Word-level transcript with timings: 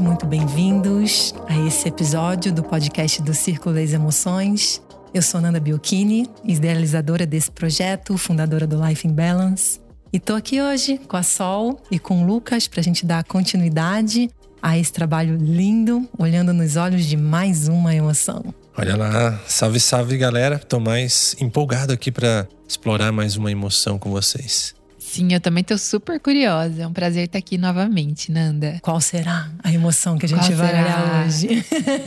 muito 0.00 0.24
bem-vindos 0.24 1.34
a 1.46 1.58
esse 1.66 1.86
episódio 1.86 2.50
do 2.50 2.62
podcast 2.62 3.20
do 3.20 3.34
Círculo 3.34 3.74
das 3.74 3.92
Emoções. 3.92 4.80
Eu 5.12 5.20
sou 5.20 5.38
Nanda 5.38 5.60
Biocchini, 5.60 6.26
idealizadora 6.44 7.26
desse 7.26 7.50
projeto, 7.50 8.16
fundadora 8.16 8.66
do 8.66 8.82
Life 8.82 9.06
in 9.06 9.12
Balance. 9.12 9.80
E 10.10 10.18
tô 10.18 10.34
aqui 10.34 10.62
hoje 10.62 10.98
com 11.06 11.16
a 11.16 11.22
Sol 11.22 11.78
e 11.90 11.98
com 11.98 12.22
o 12.22 12.26
Lucas 12.26 12.66
para 12.66 12.80
a 12.80 12.82
gente 12.82 13.04
dar 13.04 13.22
continuidade 13.24 14.30
a 14.62 14.78
esse 14.78 14.92
trabalho 14.92 15.36
lindo, 15.36 16.08
olhando 16.18 16.54
nos 16.54 16.76
olhos 16.76 17.04
de 17.04 17.16
mais 17.16 17.68
uma 17.68 17.94
emoção. 17.94 18.42
Olha 18.78 18.96
lá, 18.96 19.40
salve, 19.46 19.78
salve 19.78 20.16
galera. 20.16 20.58
Tô 20.58 20.80
mais 20.80 21.36
empolgado 21.38 21.92
aqui 21.92 22.10
para 22.10 22.48
explorar 22.66 23.12
mais 23.12 23.36
uma 23.36 23.52
emoção 23.52 23.98
com 23.98 24.10
vocês. 24.10 24.74
Sim, 25.12 25.30
eu 25.30 25.40
também 25.42 25.62
tô 25.62 25.76
super 25.76 26.18
curiosa. 26.18 26.84
É 26.84 26.86
um 26.86 26.92
prazer 26.92 27.26
estar 27.26 27.36
aqui 27.36 27.58
novamente, 27.58 28.32
Nanda. 28.32 28.78
Qual 28.80 28.98
será 28.98 29.50
a 29.62 29.70
emoção 29.70 30.16
que 30.16 30.24
a 30.24 30.28
gente 30.28 30.46
Qual 30.46 30.56
vai 30.56 30.68
será? 30.68 30.80
olhar 30.80 31.26
hoje? 31.26 31.48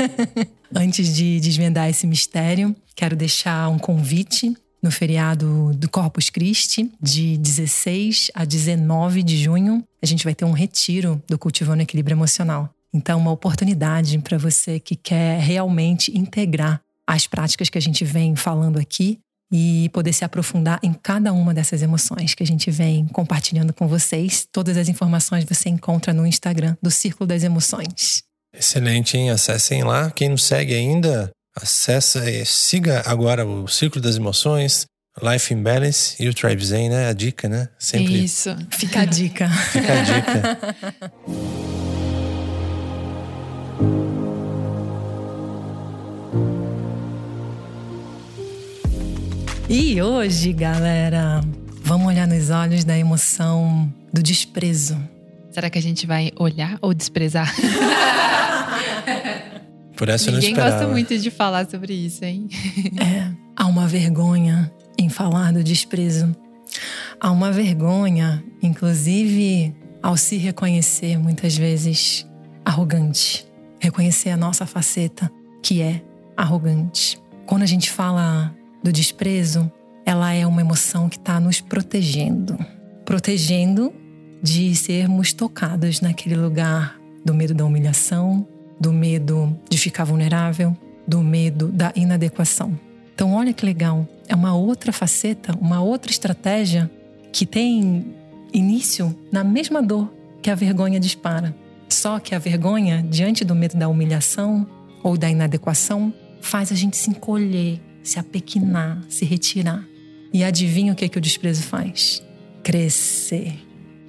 Antes 0.74 1.16
de 1.16 1.40
desvendar 1.40 1.88
esse 1.88 2.08
mistério, 2.08 2.76
quero 2.96 3.16
deixar 3.16 3.70
um 3.70 3.78
convite 3.78 4.58
no 4.82 4.90
feriado 4.90 5.72
do 5.76 5.88
Corpus 5.88 6.32
Christi, 6.32 6.92
de 7.00 7.38
16 7.38 8.32
a 8.34 8.44
19 8.44 9.22
de 9.22 9.38
junho. 9.38 9.84
A 10.02 10.06
gente 10.08 10.24
vai 10.24 10.34
ter 10.34 10.46
um 10.46 10.52
retiro 10.52 11.22
do 11.30 11.38
Cultivando 11.38 11.84
Equilíbrio 11.84 12.16
Emocional. 12.16 12.74
Então, 12.92 13.20
uma 13.20 13.32
oportunidade 13.32 14.18
para 14.18 14.40
você 14.40 14.80
que 14.80 14.96
quer 14.96 15.40
realmente 15.42 16.18
integrar 16.18 16.82
as 17.06 17.28
práticas 17.28 17.70
que 17.70 17.78
a 17.78 17.82
gente 17.82 18.04
vem 18.04 18.36
falando 18.36 18.80
aqui 18.80 19.20
e 19.52 19.90
poder 19.94 20.14
se 20.14 20.26
aprofundar 20.26 20.80
em 20.82 20.94
cada 20.94 21.32
uma 21.32 21.54
dessas 21.54 21.82
emoções 21.82 22.34
que 22.34 22.44
a 22.44 22.46
gente 22.46 22.72
vem 22.72 23.08
compartilhando 23.08 23.74
com 23.74 23.88
vocês. 23.88 24.48
Todas 24.52 24.78
as 24.78 24.90
informações 24.90 25.46
você 25.46 25.70
encontra 25.70 26.14
no 26.14 26.26
Instagram 26.26 26.76
do 26.82 26.90
Círculo 26.92 27.28
das 27.28 27.44
Emoções. 27.44 28.24
Excelente, 28.54 29.18
hein? 29.18 29.30
Acessem 29.30 29.84
lá. 29.84 30.10
Quem 30.12 30.30
não 30.30 30.38
segue 30.38 30.74
ainda, 30.74 31.30
acessa 31.56 32.30
e 32.30 32.46
siga 32.46 33.04
agora 33.06 33.46
o 33.46 33.68
Círculo 33.68 34.02
das 34.02 34.16
Emoções, 34.16 34.86
Life 35.22 35.54
in 35.54 35.62
Balance 35.62 36.16
e 36.22 36.28
o 36.28 36.34
Tribe 36.34 36.66
Zen, 36.66 36.90
né? 36.90 37.08
A 37.08 37.14
dica, 37.14 37.48
né? 37.48 37.70
Sempre 37.78 38.24
Isso. 38.24 38.56
Fica 38.72 39.02
a 39.02 39.06
dica. 39.06 39.48
fica 39.50 39.94
a 39.94 40.02
dica. 40.02 40.76
E 49.68 50.02
hoje, 50.02 50.54
galera, 50.54 51.42
vamos 51.84 52.08
olhar 52.08 52.28
nos 52.28 52.50
olhos 52.50 52.84
da 52.84 52.98
emoção 52.98 53.92
do 54.14 54.22
desprezo. 54.22 54.98
Será 55.52 55.70
que 55.70 55.78
a 55.80 55.82
gente 55.82 56.06
vai 56.06 56.32
olhar 56.38 56.78
ou 56.82 56.94
desprezar? 56.94 57.52
Por 59.96 60.10
essa 60.10 60.28
eu 60.28 60.34
não 60.34 60.40
Ninguém 60.40 60.52
esperava. 60.52 60.76
gosta 60.78 60.92
muito 60.92 61.18
de 61.18 61.32
falar 61.32 61.70
sobre 61.70 61.94
isso, 61.94 62.24
hein? 62.24 62.48
É, 63.02 63.32
há 63.56 63.66
uma 63.66 63.88
vergonha 63.88 64.72
em 64.98 65.10
falar 65.10 65.52
do 65.54 65.64
desprezo. 65.64 66.36
Há 67.20 67.32
uma 67.32 67.52
vergonha, 67.52 68.44
inclusive, 68.62 69.74
ao 70.04 70.18
se 70.18 70.38
reconhecer 70.38 71.18
muitas 71.18 71.58
vezes 71.58 72.28
arrogante. 72.64 73.48
Reconhecer 73.80 74.30
a 74.30 74.38
nossa 74.38 74.66
faceta, 74.66 75.32
que 75.64 75.82
é 75.82 76.02
arrogante. 76.36 77.18
Quando 77.46 77.64
a 77.64 77.68
gente 77.68 77.90
fala 77.90 78.54
do 78.86 78.94
desprezo, 78.94 79.70
ela 80.06 80.32
é 80.32 80.46
uma 80.46 80.62
emoção 80.62 81.10
que 81.10 81.18
está 81.18 81.40
nos 81.40 81.60
protegendo 81.60 82.56
protegendo 83.04 83.94
de 84.42 84.76
sermos 84.76 85.34
tocados 85.34 86.02
naquele 86.02 86.36
lugar 86.36 87.00
do 87.24 87.34
medo 87.34 87.54
da 87.54 87.66
humilhação, 87.66 88.48
do 88.80 88.92
medo 88.92 89.58
de 89.70 89.78
ficar 89.78 90.04
vulnerável, 90.04 90.76
do 91.08 91.22
medo 91.22 91.68
da 91.68 91.92
inadequação. 91.96 92.78
Então, 93.14 93.34
olha 93.34 93.54
que 93.54 93.66
legal, 93.66 94.08
é 94.28 94.36
uma 94.36 94.56
outra 94.56 94.92
faceta, 94.92 95.56
uma 95.60 95.82
outra 95.82 96.12
estratégia 96.12 96.92
que 97.32 97.46
tem 97.46 98.14
início 98.54 99.16
na 99.32 99.44
mesma 99.44 99.82
dor 99.82 100.14
que 100.42 100.50
a 100.50 100.56
vergonha 100.56 101.00
dispara. 101.00 101.56
Só 101.88 102.20
que 102.20 102.36
a 102.36 102.40
vergonha, 102.40 103.04
diante 103.08 103.46
do 103.46 103.56
medo 103.56 103.78
da 103.78 103.88
humilhação 103.88 104.68
ou 105.04 105.18
da 105.18 105.30
inadequação, 105.30 106.14
faz 106.42 106.72
a 106.72 106.76
gente 106.76 106.98
se 106.98 107.10
encolher, 107.10 107.80
se 108.06 108.20
apequinar, 108.20 109.02
se 109.10 109.26
retirar. 109.26 109.84
E 110.32 110.44
adivinha 110.44 110.94
o 110.94 110.96
que, 110.96 111.10
que 111.10 111.18
o 111.18 111.22
desprezo 111.22 111.64
faz? 111.64 112.24
Crescer. 112.64 113.54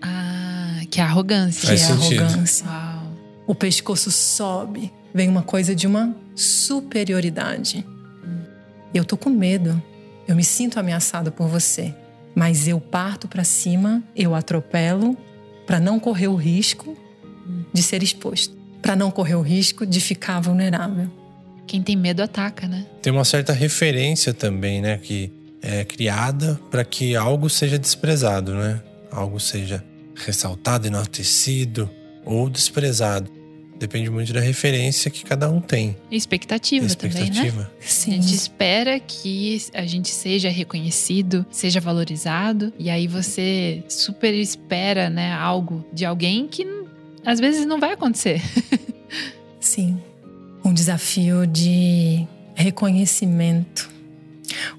Ah, 0.03 0.81
que 0.91 1.01
é 1.01 1.05
arrogância. 1.05 1.67
Faz 1.67 1.87
que 1.87 1.93
é 1.93 1.97
sentido. 1.97 2.23
arrogância. 2.23 2.67
Uau. 2.67 3.17
O 3.47 3.55
pescoço 3.55 4.11
sobe, 4.11 4.93
vem 5.15 5.29
uma 5.29 5.43
coisa 5.43 5.75
de 5.75 5.87
uma 5.87 6.15
superioridade. 6.35 7.87
Eu 8.93 9.05
tô 9.05 9.17
com 9.17 9.31
medo, 9.31 9.81
eu 10.27 10.35
me 10.35 10.45
sinto 10.45 10.79
ameaçada 10.79 11.31
por 11.31 11.49
você, 11.49 11.95
mas 12.35 12.67
eu 12.67 12.81
parto 12.81 13.29
para 13.29 13.45
cima, 13.45 14.03
eu 14.15 14.35
atropelo 14.35 15.17
para 15.67 15.81
não 15.81 15.99
correr 15.99 16.29
o 16.29 16.35
risco 16.35 16.97
de 17.73 17.83
ser 17.83 18.03
exposto, 18.03 18.57
para 18.83 18.97
não 18.97 19.11
correr 19.11 19.37
o 19.37 19.43
risco 19.43 19.87
de 19.87 20.01
ficar 20.01 20.41
vulnerável. 20.41 21.09
Quem 21.67 21.83
tem 21.83 21.97
medo 21.97 22.23
ataca, 22.23 22.67
né? 22.67 22.87
Tem 23.03 23.13
uma 23.13 23.25
certa 23.25 23.53
referência 23.53 24.33
também, 24.33 24.81
né? 24.81 24.99
Que 24.99 25.33
é 25.63 25.85
criada 25.85 26.61
para 26.71 26.85
que 26.85 27.17
algo 27.17 27.51
seja 27.51 27.79
desprezado, 27.79 28.55
né? 28.55 28.81
Algo 29.11 29.41
seja 29.41 29.85
ressaltado, 30.15 30.87
enaltecido 30.87 31.91
ou 32.25 32.49
desprezado. 32.49 33.31
Depende 33.79 34.09
muito 34.09 34.33
da 34.33 34.41
referência 34.41 35.11
que 35.11 35.23
cada 35.23 35.51
um 35.51 35.61
tem. 35.61 35.97
E 36.11 36.17
expectativa, 36.17 36.89
também, 36.89 37.13
né? 37.13 37.21
Expectativa. 37.21 37.71
A 37.79 37.87
Sim. 37.87 38.13
gente 38.13 38.35
espera 38.35 38.99
que 38.99 39.63
a 39.75 39.85
gente 39.85 40.09
seja 40.09 40.49
reconhecido, 40.49 41.45
seja 41.51 41.79
valorizado, 41.79 42.73
e 42.79 42.89
aí 42.89 43.07
você 43.07 43.85
super 43.89 44.33
espera, 44.33 45.11
né, 45.11 45.33
algo 45.33 45.85
de 45.93 46.07
alguém 46.07 46.49
que 46.49 46.67
às 47.25 47.39
vezes 47.39 47.67
não 47.67 47.79
vai 47.79 47.93
acontecer. 47.93 48.41
Sim. 49.61 50.01
Desafio 50.77 51.47
de 51.47 52.29
reconhecimento. 52.55 53.89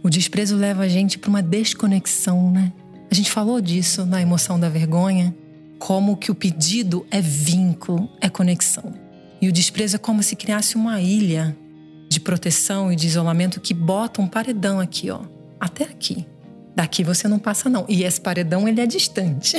O 0.04 0.12
desprezo 0.12 0.56
leva 0.56 0.84
a 0.84 0.88
gente 0.88 1.18
para 1.18 1.28
uma 1.28 1.42
desconexão, 1.42 2.52
né? 2.52 2.72
A 3.10 3.16
gente 3.16 3.32
falou 3.32 3.60
disso 3.60 4.06
na 4.06 4.22
emoção 4.22 4.60
da 4.60 4.70
vergonha, 4.70 5.36
como 5.80 6.16
que 6.16 6.30
o 6.30 6.36
pedido 6.36 7.04
é 7.10 7.20
vínculo, 7.20 8.08
é 8.22 8.30
conexão. 8.30 8.94
E 9.42 9.50
o 9.50 9.52
desprezo 9.52 9.96
é 9.96 10.00
como 10.00 10.22
se 10.22 10.36
criasse 10.36 10.76
uma 10.76 11.02
ilha 11.02 11.58
de 12.08 12.20
proteção 12.20 12.94
e 12.94 12.96
de 12.96 13.08
isolamento 13.08 13.60
que 13.60 13.74
bota 13.74 14.22
um 14.22 14.28
paredão 14.28 14.80
aqui, 14.80 15.10
ó, 15.10 15.22
até 15.60 15.84
aqui. 15.84 16.28
Daqui 16.76 17.04
você 17.04 17.28
não 17.28 17.40
passa 17.40 17.72
não. 17.72 17.86
E 17.90 18.04
esse 18.04 18.22
paredão 18.22 18.68
ele 18.68 18.80
é 18.80 18.86
distante. 18.86 19.58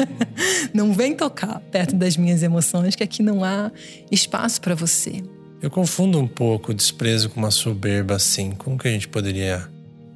não 0.72 0.94
vem 0.94 1.14
tocar 1.14 1.60
perto 1.70 1.94
das 1.94 2.16
minhas 2.16 2.42
emoções, 2.42 2.96
que 2.96 3.04
aqui 3.04 3.22
não 3.22 3.44
há 3.44 3.70
espaço 4.10 4.62
para 4.62 4.74
você. 4.74 5.22
Eu 5.60 5.70
confundo 5.70 6.18
um 6.20 6.26
pouco 6.26 6.70
o 6.70 6.74
desprezo 6.74 7.28
com 7.30 7.40
uma 7.40 7.50
soberba 7.50 8.14
assim. 8.14 8.52
Como 8.52 8.78
que 8.78 8.86
a 8.86 8.90
gente 8.90 9.08
poderia 9.08 9.68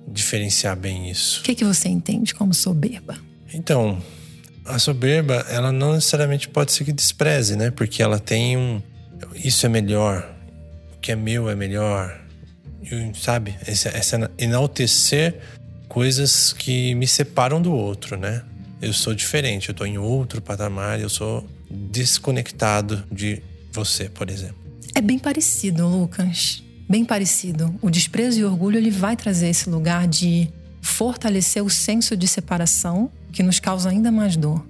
diferenciar 0.06 0.76
bem 0.76 1.10
isso? 1.10 1.40
O 1.40 1.44
que, 1.44 1.54
que 1.54 1.64
você 1.64 1.88
entende 1.88 2.34
como 2.34 2.54
soberba? 2.54 3.16
Então, 3.52 4.00
a 4.64 4.78
soberba, 4.78 5.44
ela 5.48 5.72
não 5.72 5.94
necessariamente 5.94 6.48
pode 6.48 6.72
ser 6.72 6.84
que 6.84 6.92
despreze, 6.92 7.56
né? 7.56 7.70
Porque 7.70 8.02
ela 8.02 8.18
tem 8.18 8.56
um. 8.56 8.80
Isso 9.34 9.66
é 9.66 9.68
melhor, 9.68 10.32
o 10.96 11.00
que 11.00 11.12
é 11.12 11.16
meu 11.16 11.50
é 11.50 11.54
melhor. 11.54 12.20
E, 12.82 13.12
sabe? 13.18 13.56
Essa, 13.66 13.88
essa 13.90 14.30
enaltecer 14.38 15.40
coisas 15.88 16.52
que 16.52 16.94
me 16.94 17.06
separam 17.06 17.60
do 17.60 17.72
outro, 17.72 18.16
né? 18.16 18.42
Eu 18.80 18.92
sou 18.92 19.14
diferente, 19.14 19.68
eu 19.68 19.74
tô 19.74 19.84
em 19.84 19.98
outro 19.98 20.40
patamar, 20.40 21.00
eu 21.00 21.08
sou 21.08 21.46
desconectado 21.70 23.04
de 23.10 23.42
você, 23.72 24.08
por 24.08 24.28
exemplo. 24.28 24.61
É 24.94 25.00
bem 25.00 25.18
parecido, 25.18 25.86
Lucas. 25.86 26.62
Bem 26.88 27.04
parecido. 27.04 27.74
O 27.80 27.88
desprezo 27.88 28.40
e 28.40 28.44
o 28.44 28.50
orgulho 28.50 28.76
ele 28.76 28.90
vai 28.90 29.16
trazer 29.16 29.48
esse 29.48 29.70
lugar 29.70 30.06
de 30.06 30.48
fortalecer 30.80 31.62
o 31.64 31.70
senso 31.70 32.16
de 32.16 32.28
separação 32.28 33.10
que 33.32 33.42
nos 33.42 33.58
causa 33.58 33.88
ainda 33.88 34.12
mais 34.12 34.36
dor. 34.36 34.64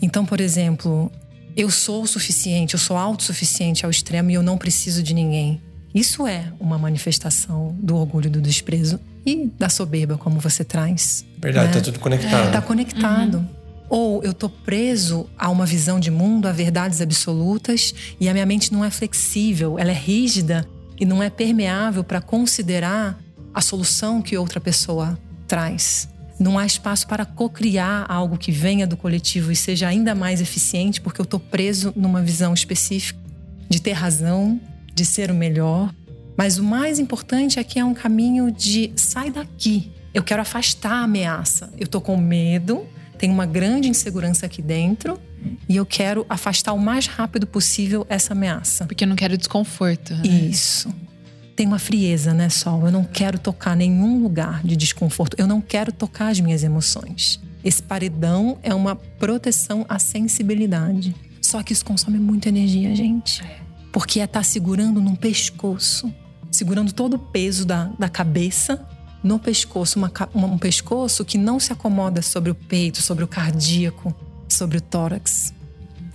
Então, 0.00 0.24
por 0.24 0.40
exemplo, 0.40 1.10
eu 1.56 1.70
sou 1.70 2.02
o 2.02 2.06
suficiente, 2.06 2.74
eu 2.74 2.78
sou 2.78 2.96
autossuficiente 2.96 3.84
ao 3.84 3.90
extremo 3.90 4.30
e 4.30 4.34
eu 4.34 4.42
não 4.42 4.56
preciso 4.56 5.02
de 5.02 5.12
ninguém. 5.12 5.60
Isso 5.94 6.26
é 6.26 6.52
uma 6.60 6.78
manifestação 6.78 7.74
do 7.80 7.96
orgulho 7.96 8.30
do 8.30 8.40
desprezo 8.40 9.00
e 9.24 9.50
da 9.58 9.68
soberba, 9.68 10.16
como 10.16 10.38
você 10.38 10.62
traz. 10.62 11.24
Verdade, 11.38 11.68
né? 11.68 11.74
tá 11.74 11.80
tudo 11.80 11.98
conectado. 11.98 12.46
Está 12.46 12.62
conectado. 12.62 13.48
Ou 13.88 14.22
eu 14.24 14.34
tô 14.34 14.48
preso 14.48 15.28
a 15.38 15.48
uma 15.48 15.64
visão 15.64 16.00
de 16.00 16.10
mundo, 16.10 16.46
a 16.46 16.52
verdades 16.52 17.00
absolutas, 17.00 17.94
e 18.20 18.28
a 18.28 18.32
minha 18.32 18.46
mente 18.46 18.72
não 18.72 18.84
é 18.84 18.90
flexível, 18.90 19.78
ela 19.78 19.90
é 19.90 19.94
rígida 19.94 20.66
e 20.98 21.04
não 21.04 21.22
é 21.22 21.30
permeável 21.30 22.02
para 22.02 22.20
considerar 22.20 23.18
a 23.54 23.60
solução 23.60 24.20
que 24.20 24.36
outra 24.36 24.60
pessoa 24.60 25.18
traz. 25.46 26.08
Não 26.38 26.58
há 26.58 26.66
espaço 26.66 27.06
para 27.06 27.24
cocriar 27.24 28.04
algo 28.10 28.36
que 28.36 28.52
venha 28.52 28.86
do 28.86 28.96
coletivo 28.96 29.50
e 29.50 29.56
seja 29.56 29.88
ainda 29.88 30.14
mais 30.14 30.40
eficiente, 30.40 31.00
porque 31.00 31.20
eu 31.20 31.24
tô 31.24 31.40
preso 31.40 31.92
numa 31.96 32.20
visão 32.20 32.52
específica. 32.52 33.18
de 33.68 33.82
ter 33.82 33.94
razão, 33.94 34.60
de 34.94 35.04
ser 35.04 35.28
o 35.28 35.34
melhor. 35.34 35.92
Mas 36.36 36.56
o 36.56 36.62
mais 36.62 37.00
importante 37.00 37.58
é 37.58 37.64
que 37.64 37.80
é 37.80 37.84
um 37.84 37.94
caminho 37.94 38.52
de 38.52 38.92
sai 38.94 39.28
daqui. 39.28 39.90
Eu 40.14 40.22
quero 40.22 40.40
afastar 40.40 40.92
a 40.92 41.02
ameaça. 41.02 41.72
Eu 41.76 41.88
tô 41.88 42.00
com 42.00 42.16
medo, 42.16 42.86
tenho 43.18 43.32
uma 43.32 43.46
grande 43.46 43.88
insegurança 43.88 44.46
aqui 44.46 44.62
dentro 44.62 45.20
e 45.68 45.76
eu 45.76 45.86
quero 45.86 46.26
afastar 46.28 46.72
o 46.72 46.78
mais 46.78 47.06
rápido 47.06 47.46
possível 47.46 48.06
essa 48.08 48.32
ameaça. 48.32 48.86
Porque 48.86 49.04
eu 49.04 49.08
não 49.08 49.16
quero 49.16 49.36
desconforto. 49.36 50.14
Né? 50.14 50.26
Isso. 50.26 50.92
Tem 51.54 51.66
uma 51.66 51.78
frieza, 51.78 52.34
né, 52.34 52.48
Sol? 52.48 52.84
Eu 52.84 52.92
não 52.92 53.04
quero 53.04 53.38
tocar 53.38 53.74
nenhum 53.74 54.22
lugar 54.22 54.62
de 54.62 54.76
desconforto. 54.76 55.36
Eu 55.38 55.46
não 55.46 55.60
quero 55.60 55.90
tocar 55.92 56.28
as 56.28 56.40
minhas 56.40 56.62
emoções. 56.62 57.40
Esse 57.64 57.82
paredão 57.82 58.58
é 58.62 58.74
uma 58.74 58.94
proteção 58.94 59.84
à 59.88 59.98
sensibilidade. 59.98 61.14
Só 61.40 61.62
que 61.62 61.72
isso 61.72 61.84
consome 61.84 62.18
muita 62.18 62.48
energia, 62.48 62.94
gente. 62.94 63.42
Porque 63.92 64.20
é 64.20 64.24
estar 64.24 64.40
tá 64.40 64.44
segurando 64.44 65.00
num 65.00 65.14
pescoço, 65.14 66.12
segurando 66.50 66.92
todo 66.92 67.14
o 67.14 67.18
peso 67.18 67.64
da, 67.64 67.84
da 67.98 68.08
cabeça 68.08 68.86
no 69.26 69.40
pescoço, 69.40 69.98
uma, 69.98 70.12
um 70.34 70.56
pescoço 70.56 71.24
que 71.24 71.36
não 71.36 71.58
se 71.58 71.72
acomoda 71.72 72.22
sobre 72.22 72.48
o 72.48 72.54
peito, 72.54 73.02
sobre 73.02 73.24
o 73.24 73.26
cardíaco, 73.26 74.14
sobre 74.48 74.78
o 74.78 74.80
tórax. 74.80 75.52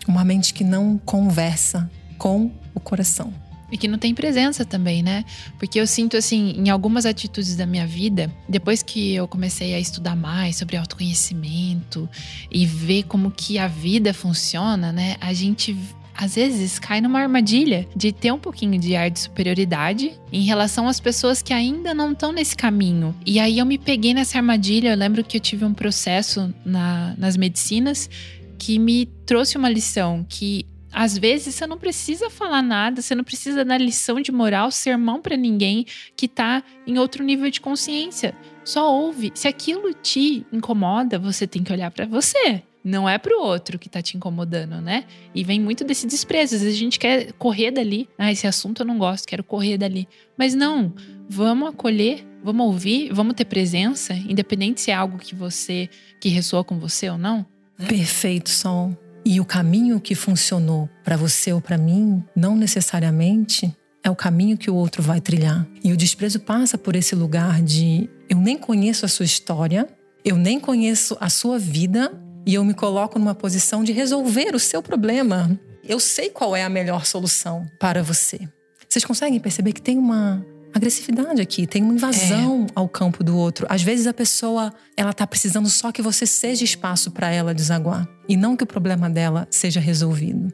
Uma 0.07 0.23
mente 0.23 0.53
que 0.53 0.63
não 0.63 0.97
conversa 0.97 1.91
com 2.17 2.49
o 2.73 2.79
coração. 2.79 3.33
E 3.69 3.77
que 3.77 3.87
não 3.87 3.97
tem 3.97 4.13
presença 4.13 4.63
também, 4.63 5.03
né? 5.03 5.25
Porque 5.59 5.79
eu 5.79 5.85
sinto 5.85 6.15
assim, 6.15 6.55
em 6.57 6.69
algumas 6.69 7.05
atitudes 7.05 7.55
da 7.55 7.65
minha 7.65 7.85
vida, 7.85 8.31
depois 8.47 8.81
que 8.81 9.13
eu 9.13 9.27
comecei 9.27 9.73
a 9.73 9.79
estudar 9.79 10.15
mais 10.15 10.55
sobre 10.55 10.77
autoconhecimento 10.77 12.09
e 12.49 12.65
ver 12.65 13.03
como 13.03 13.29
que 13.29 13.59
a 13.59 13.67
vida 13.67 14.13
funciona, 14.13 14.91
né? 14.93 15.17
A 15.19 15.33
gente 15.33 15.77
às 16.15 16.35
vezes 16.35 16.79
cai 16.79 17.01
numa 17.01 17.19
armadilha 17.19 17.87
de 17.95 18.11
ter 18.11 18.31
um 18.31 18.39
pouquinho 18.39 18.79
de 18.79 18.95
ar 18.95 19.09
de 19.09 19.19
superioridade 19.19 20.13
em 20.31 20.43
relação 20.43 20.87
às 20.87 20.99
pessoas 20.99 21.41
que 21.41 21.53
ainda 21.53 21.93
não 21.93 22.11
estão 22.11 22.31
nesse 22.31 22.55
caminho. 22.55 23.15
E 23.25 23.39
aí 23.39 23.59
eu 23.59 23.65
me 23.65 23.77
peguei 23.77 24.13
nessa 24.13 24.37
armadilha. 24.37 24.89
Eu 24.89 24.97
lembro 24.97 25.23
que 25.23 25.37
eu 25.37 25.41
tive 25.41 25.65
um 25.65 25.73
processo 25.73 26.53
na, 26.65 27.15
nas 27.17 27.35
medicinas 27.37 28.09
que 28.57 28.77
me 28.77 29.07
trouxe 29.25 29.57
uma 29.57 29.69
lição 29.69 30.25
que 30.27 30.65
às 30.91 31.17
vezes 31.17 31.55
você 31.55 31.65
não 31.65 31.77
precisa 31.77 32.29
falar 32.29 32.61
nada, 32.61 33.01
você 33.01 33.15
não 33.15 33.23
precisa 33.23 33.63
dar 33.63 33.77
lição 33.77 34.19
de 34.19 34.31
moral, 34.31 34.69
sermão 34.71 35.21
para 35.21 35.37
ninguém 35.37 35.85
que 36.15 36.27
tá 36.27 36.61
em 36.85 36.99
outro 36.99 37.23
nível 37.23 37.49
de 37.49 37.61
consciência. 37.61 38.35
Só 38.63 38.93
ouve. 38.93 39.31
Se 39.33 39.47
aquilo 39.47 39.93
te 39.93 40.45
incomoda, 40.51 41.17
você 41.17 41.47
tem 41.47 41.63
que 41.63 41.71
olhar 41.71 41.89
para 41.91 42.05
você. 42.05 42.61
Não 42.83 43.07
é 43.07 43.17
pro 43.17 43.39
outro 43.39 43.77
que 43.77 43.87
tá 43.87 44.01
te 44.01 44.17
incomodando, 44.17 44.81
né? 44.81 45.05
E 45.35 45.43
vem 45.43 45.59
muito 45.59 45.83
desse 45.83 46.07
desprezo. 46.07 46.55
Às 46.55 46.61
vezes 46.61 46.75
a 46.75 46.79
gente 46.79 46.97
quer 46.97 47.31
correr 47.33 47.71
dali. 47.71 48.09
Ah, 48.17 48.31
esse 48.31 48.47
assunto 48.47 48.81
eu 48.81 48.85
não 48.85 48.97
gosto, 48.97 49.27
quero 49.27 49.43
correr 49.43 49.77
dali. 49.77 50.07
Mas 50.37 50.55
não, 50.55 50.93
vamos 51.29 51.69
acolher, 51.69 52.25
vamos 52.43 52.65
ouvir, 52.65 53.13
vamos 53.13 53.35
ter 53.35 53.45
presença, 53.45 54.13
independente 54.13 54.81
se 54.81 54.91
é 54.91 54.95
algo 54.95 55.17
que 55.17 55.35
você, 55.35 55.89
que 56.19 56.29
ressoa 56.29 56.63
com 56.63 56.79
você 56.79 57.09
ou 57.09 57.17
não. 57.17 57.45
Perfeito, 57.87 58.49
Sol. 58.49 58.97
E 59.23 59.39
o 59.39 59.45
caminho 59.45 59.99
que 59.99 60.15
funcionou 60.15 60.89
para 61.03 61.15
você 61.15 61.53
ou 61.53 61.61
para 61.61 61.77
mim, 61.77 62.23
não 62.35 62.55
necessariamente 62.55 63.71
é 64.03 64.09
o 64.09 64.15
caminho 64.15 64.57
que 64.57 64.71
o 64.71 64.75
outro 64.75 65.03
vai 65.03 65.21
trilhar. 65.21 65.67
E 65.83 65.93
o 65.93 65.97
desprezo 65.97 66.39
passa 66.39 66.77
por 66.77 66.95
esse 66.95 67.15
lugar 67.15 67.61
de 67.61 68.09
eu 68.27 68.37
nem 68.37 68.57
conheço 68.57 69.05
a 69.05 69.07
sua 69.07 69.25
história, 69.25 69.87
eu 70.25 70.37
nem 70.37 70.59
conheço 70.59 71.15
a 71.19 71.29
sua 71.29 71.59
vida 71.59 72.11
e 72.45 72.53
eu 72.55 72.63
me 72.63 72.73
coloco 72.73 73.19
numa 73.19 73.35
posição 73.35 73.83
de 73.83 73.91
resolver 73.91 74.55
o 74.55 74.59
seu 74.59 74.81
problema. 74.81 75.59
Eu 75.83 75.99
sei 75.99 76.29
qual 76.29 76.55
é 76.55 76.63
a 76.63 76.69
melhor 76.69 77.05
solução 77.05 77.65
para 77.79 78.03
você. 78.03 78.39
Vocês 78.87 79.05
conseguem 79.05 79.39
perceber 79.39 79.73
que 79.73 79.81
tem 79.81 79.97
uma 79.97 80.45
agressividade 80.73 81.41
aqui, 81.41 81.67
tem 81.67 81.83
uma 81.83 81.93
invasão 81.93 82.65
é. 82.69 82.71
ao 82.75 82.87
campo 82.87 83.23
do 83.23 83.37
outro. 83.37 83.67
Às 83.69 83.81
vezes 83.81 84.07
a 84.07 84.13
pessoa, 84.13 84.73
ela 84.95 85.13
tá 85.13 85.27
precisando 85.27 85.69
só 85.69 85.91
que 85.91 86.01
você 86.01 86.25
seja 86.25 86.63
espaço 86.63 87.11
para 87.11 87.29
ela 87.29 87.53
desaguar 87.53 88.07
e 88.27 88.37
não 88.37 88.55
que 88.55 88.63
o 88.63 88.67
problema 88.67 89.09
dela 89.09 89.47
seja 89.49 89.79
resolvido. 89.79 90.53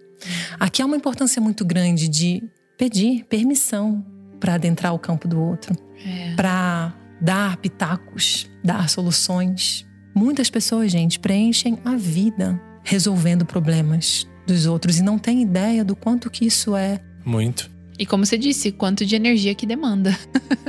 Aqui 0.59 0.81
há 0.81 0.85
uma 0.85 0.97
importância 0.97 1.41
muito 1.41 1.63
grande 1.63 2.07
de 2.07 2.43
pedir 2.77 3.23
permissão 3.25 4.05
para 4.39 4.55
adentrar 4.55 4.93
o 4.93 4.99
campo 4.99 5.27
do 5.27 5.41
outro, 5.41 5.75
é. 6.05 6.35
para 6.35 6.93
dar 7.19 7.57
pitacos, 7.57 8.49
dar 8.63 8.89
soluções. 8.89 9.86
Muitas 10.17 10.49
pessoas, 10.49 10.91
gente, 10.91 11.19
preenchem 11.19 11.77
a 11.85 11.95
vida 11.95 12.59
resolvendo 12.83 13.45
problemas 13.45 14.27
dos 14.47 14.65
outros 14.65 14.97
e 14.97 15.03
não 15.03 15.19
têm 15.19 15.43
ideia 15.43 15.85
do 15.85 15.95
quanto 15.95 16.29
que 16.29 16.45
isso 16.45 16.75
é 16.75 16.99
muito 17.23 17.69
e 17.99 18.05
como 18.05 18.25
você 18.25 18.37
disse, 18.37 18.71
quanto 18.71 19.05
de 19.05 19.15
energia 19.15 19.55
que 19.55 19.65
demanda. 19.65 20.17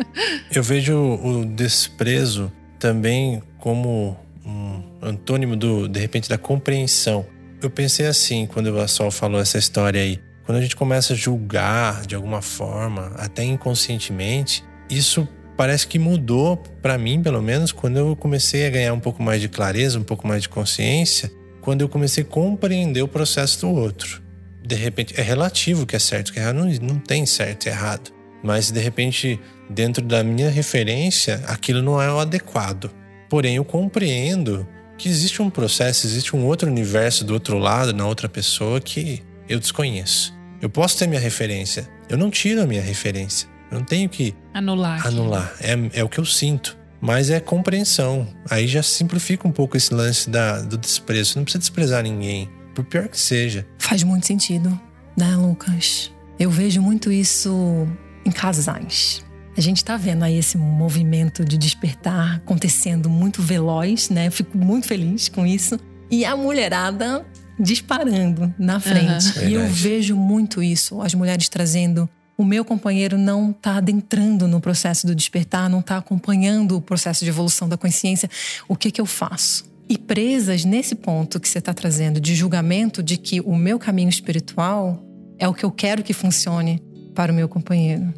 Eu 0.50 0.62
vejo 0.62 0.97
o 0.97 1.45
desprezo 1.45 2.50
também 2.79 3.43
como 3.59 4.17
um 4.45 4.83
antônimo 5.03 5.55
do, 5.55 5.87
de 5.89 6.00
repente, 6.00 6.29
da 6.29 6.39
compreensão. 6.39 7.27
Eu 7.61 7.69
pensei 7.69 8.06
assim 8.06 8.47
quando 8.47 8.69
o 8.75 8.89
Sol 8.89 9.11
falou 9.11 9.41
essa 9.41 9.59
história 9.59 10.00
aí. 10.00 10.19
Quando 10.47 10.56
a 10.56 10.61
gente 10.62 10.75
começa 10.75 11.12
a 11.12 11.17
julgar 11.17 12.06
de 12.06 12.15
alguma 12.15 12.41
forma, 12.41 13.12
até 13.17 13.45
inconscientemente, 13.45 14.65
isso 14.89 15.29
parece 15.58 15.87
que 15.87 15.99
mudou 15.99 16.56
para 16.81 16.96
mim, 16.96 17.22
pelo 17.22 17.43
menos, 17.43 17.70
quando 17.70 17.99
eu 17.99 18.16
comecei 18.16 18.66
a 18.66 18.70
ganhar 18.70 18.94
um 18.94 19.00
pouco 19.00 19.22
mais 19.22 19.43
de 19.43 19.49
clareza, 19.50 19.99
um 19.99 20.05
pouco 20.05 20.26
mais 20.26 20.40
de 20.40 20.49
consciência, 20.49 21.31
quando 21.60 21.82
eu 21.82 21.88
comecei 21.90 22.25
a 22.25 22.26
compreender 22.26 23.02
o 23.02 23.08
processo 23.08 23.60
do 23.60 23.69
outro 23.69 24.26
de 24.69 24.75
repente, 24.75 25.19
é 25.19 25.22
relativo 25.22 25.87
que 25.87 25.96
é 25.96 25.99
certo, 25.99 26.31
que 26.31 26.38
é 26.38 26.43
errado, 26.43 26.56
não, 26.56 26.66
não 26.66 26.99
tem 26.99 27.25
certo 27.25 27.66
e 27.66 27.69
errado. 27.70 28.12
Mas 28.44 28.70
de 28.70 28.78
repente, 28.78 29.40
dentro 29.70 30.05
da 30.05 30.22
minha 30.22 30.50
referência, 30.50 31.43
aquilo 31.46 31.82
não 31.82 32.00
é 32.00 32.12
o 32.12 32.19
adequado. 32.19 32.90
Porém, 33.31 33.56
eu 33.56 33.64
compreendo 33.64 34.69
que 34.99 35.08
existe 35.08 35.40
um 35.40 35.49
processo, 35.49 36.06
existe 36.06 36.37
um 36.37 36.44
outro 36.44 36.69
universo 36.69 37.25
do 37.25 37.32
outro 37.32 37.58
lado, 37.58 37.94
na 37.94 38.06
outra 38.06 38.28
pessoa, 38.28 38.78
que 38.78 39.22
eu 39.49 39.58
desconheço. 39.58 40.37
Eu 40.61 40.69
posso 40.69 40.99
ter 40.99 41.06
minha 41.06 41.20
referência, 41.20 41.88
eu 42.06 42.19
não 42.19 42.31
tiro 42.31 42.61
a 42.61 42.66
minha 42.66 42.82
referência. 42.82 43.49
Eu 43.70 43.79
não 43.79 43.85
tenho 43.85 44.09
que 44.09 44.35
anular. 44.53 45.07
Anular. 45.07 45.54
É, 45.61 46.00
é 46.00 46.04
o 46.04 46.09
que 46.09 46.19
eu 46.19 46.25
sinto. 46.25 46.76
Mas 47.00 47.31
é 47.31 47.38
compreensão. 47.38 48.26
Aí 48.50 48.66
já 48.66 48.83
simplifica 48.83 49.47
um 49.47 49.52
pouco 49.52 49.76
esse 49.76 49.95
lance 49.95 50.28
da, 50.28 50.61
do 50.61 50.76
desprezo. 50.76 51.33
Você 51.33 51.38
não 51.38 51.45
precisa 51.45 51.61
desprezar 51.61 52.02
ninguém 52.02 52.50
por 52.75 52.85
pior 52.85 53.09
que 53.09 53.19
seja. 53.19 53.66
Faz 53.78 54.02
muito 54.02 54.26
sentido, 54.26 54.78
né, 55.16 55.37
Lucas? 55.37 56.12
Eu 56.38 56.50
vejo 56.50 56.81
muito 56.81 57.12
isso 57.12 57.87
em 58.25 58.31
casais. 58.31 59.25
A 59.57 59.61
gente 59.61 59.78
está 59.78 59.97
vendo 59.97 60.23
aí 60.23 60.38
esse 60.38 60.57
movimento 60.57 61.45
de 61.45 61.59
despertar 61.59 62.37
acontecendo 62.37 63.11
muito 63.11 63.42
veloz, 63.42 64.09
né? 64.09 64.28
Eu 64.28 64.33
fico 64.33 64.57
muito 64.57 64.87
feliz 64.87 65.28
com 65.28 65.45
isso. 65.45 65.78
E 66.11 66.25
a 66.25 66.37
mulherada 66.37 67.26
disparando 67.59 68.54
na 68.59 68.78
frente. 68.78 69.37
Uhum. 69.38 69.49
E 69.49 69.54
eu 69.54 69.66
vejo 69.66 70.14
muito 70.14 70.62
isso, 70.62 71.02
as 71.02 71.12
mulheres 71.12 71.49
trazendo 71.49 72.09
o 72.38 72.45
meu 72.45 72.64
companheiro 72.64 73.18
não 73.18 73.50
está 73.50 73.76
adentrando 73.76 74.49
no 74.49 74.61
processo 74.61 75.07
do 75.07 75.14
despertar, 75.14 75.68
não 75.68 75.80
está 75.80 75.99
acompanhando 75.99 76.76
o 76.76 76.80
processo 76.80 77.25
de 77.25 77.30
evolução 77.30 77.68
da 77.68 77.76
consciência. 77.76 78.30
O 78.68 78.76
que, 78.76 78.90
que 78.90 79.00
eu 79.00 79.07
faço? 79.07 79.68
e 79.88 79.97
presas 79.97 80.64
nesse 80.64 80.95
ponto 80.95 81.40
que 81.40 81.49
você 81.49 81.59
está 81.59 81.73
trazendo 81.73 82.21
de 82.21 82.35
julgamento 82.35 83.02
de 83.02 83.16
que 83.16 83.40
o 83.40 83.57
meu 83.57 83.78
caminho 83.78 84.11
espiritual 84.11 85.02
é 85.38 85.49
o 85.49 85.54
que 85.54 85.64
eu 85.64 85.71
quero 85.71 86.02
que 86.02 86.12
funcione 86.12 86.83
para 87.14 87.33
o 87.33 87.35
meu 87.35 87.49
companheiro. 87.49 88.12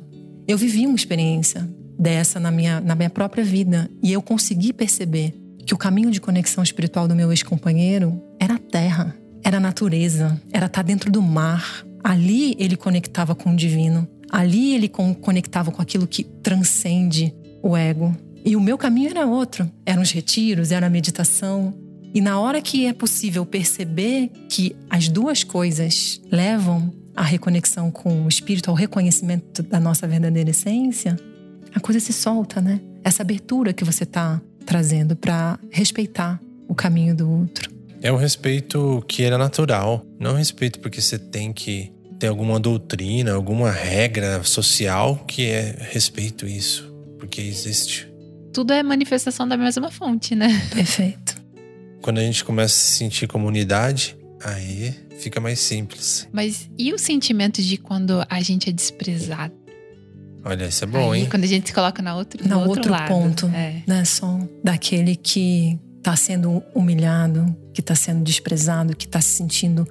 Eu 0.48 0.58
vivi 0.58 0.86
uma 0.86 0.96
experiência 0.96 1.68
dessa 1.98 2.40
na 2.40 2.50
minha, 2.50 2.80
na 2.80 2.94
minha 2.94 3.10
própria 3.10 3.44
vida 3.44 3.88
e 4.02 4.12
eu 4.12 4.20
consegui 4.20 4.72
perceber 4.72 5.34
que 5.64 5.74
o 5.74 5.78
caminho 5.78 6.10
de 6.10 6.20
conexão 6.20 6.64
espiritual 6.64 7.06
do 7.06 7.14
meu 7.14 7.30
ex-companheiro 7.30 8.20
era 8.40 8.54
a 8.54 8.58
terra, 8.58 9.14
era 9.44 9.58
a 9.58 9.60
natureza, 9.60 10.40
era 10.52 10.66
estar 10.66 10.82
dentro 10.82 11.10
do 11.10 11.22
mar. 11.22 11.84
Ali 12.02 12.56
ele 12.58 12.76
conectava 12.76 13.34
com 13.34 13.52
o 13.52 13.56
divino, 13.56 14.08
ali 14.30 14.74
ele 14.74 14.88
conectava 14.88 15.70
com 15.70 15.82
aquilo 15.82 16.06
que 16.06 16.24
transcende 16.24 17.34
o 17.62 17.76
ego. 17.76 18.16
E 18.44 18.56
o 18.56 18.60
meu 18.60 18.78
caminho 18.78 19.10
era 19.10 19.26
outro. 19.26 19.70
Eram 19.84 20.02
os 20.02 20.10
retiros, 20.10 20.72
era 20.72 20.86
a 20.86 20.90
meditação. 20.90 21.74
E 22.14 22.20
na 22.20 22.40
hora 22.40 22.60
que 22.60 22.86
é 22.86 22.92
possível 22.92 23.44
perceber 23.44 24.30
que 24.48 24.74
as 24.88 25.08
duas 25.08 25.44
coisas 25.44 26.20
levam 26.30 26.92
à 27.14 27.22
reconexão 27.22 27.90
com 27.90 28.24
o 28.24 28.28
espírito, 28.28 28.70
ao 28.70 28.76
reconhecimento 28.76 29.62
da 29.62 29.78
nossa 29.78 30.06
verdadeira 30.08 30.50
essência, 30.50 31.16
a 31.74 31.80
coisa 31.80 32.00
se 32.00 32.12
solta, 32.12 32.60
né? 32.60 32.80
Essa 33.04 33.22
abertura 33.22 33.72
que 33.72 33.84
você 33.84 34.04
está 34.04 34.40
trazendo 34.64 35.14
para 35.14 35.58
respeitar 35.70 36.40
o 36.66 36.74
caminho 36.74 37.14
do 37.14 37.30
outro. 37.30 37.79
É 38.02 38.12
um 38.12 38.16
respeito 38.16 39.04
que 39.06 39.22
era 39.22 39.36
natural, 39.36 40.04
não 40.18 40.32
um 40.32 40.36
respeito 40.36 40.80
porque 40.80 41.00
você 41.00 41.18
tem 41.18 41.52
que 41.52 41.92
ter 42.18 42.28
alguma 42.28 42.58
doutrina, 42.58 43.32
alguma 43.32 43.70
regra 43.70 44.42
social 44.42 45.16
que 45.26 45.46
é 45.50 45.76
respeito 45.90 46.46
isso, 46.46 46.92
porque 47.18 47.40
existe 47.40 48.10
tudo 48.52 48.72
é 48.72 48.82
manifestação 48.82 49.46
da 49.46 49.56
mesma 49.56 49.90
fonte, 49.90 50.34
né? 50.34 50.48
Perfeito. 50.74 51.40
Quando 52.02 52.18
a 52.18 52.22
gente 52.22 52.44
começa 52.44 52.74
a 52.74 52.78
se 52.78 52.98
sentir 52.98 53.28
comunidade, 53.28 54.16
aí 54.42 54.94
fica 55.18 55.40
mais 55.40 55.60
simples. 55.60 56.28
Mas 56.32 56.68
e 56.78 56.92
o 56.92 56.98
sentimento 56.98 57.62
de 57.62 57.76
quando 57.76 58.24
a 58.28 58.40
gente 58.40 58.68
é 58.68 58.72
desprezado? 58.72 59.54
Olha, 60.44 60.66
isso 60.66 60.82
é 60.84 60.86
bom, 60.86 61.12
Aí, 61.12 61.20
hein? 61.20 61.28
Quando 61.30 61.44
a 61.44 61.46
gente 61.46 61.68
se 61.68 61.74
coloca 61.74 62.02
na 62.02 62.16
outra, 62.16 62.42
No 62.42 62.48
no 62.48 62.56
outro, 62.60 62.70
outro 62.70 62.92
lado. 62.92 63.08
ponto. 63.08 63.46
É. 63.48 63.82
né, 63.86 64.04
som 64.04 64.48
daquele 64.64 65.14
que 65.14 65.78
está 66.00 66.16
sendo 66.16 66.62
humilhado, 66.74 67.54
que 67.72 67.80
está 67.80 67.94
sendo 67.94 68.24
desprezado, 68.24 68.96
que 68.96 69.04
está 69.04 69.20
se 69.20 69.28
sentindo 69.28 69.86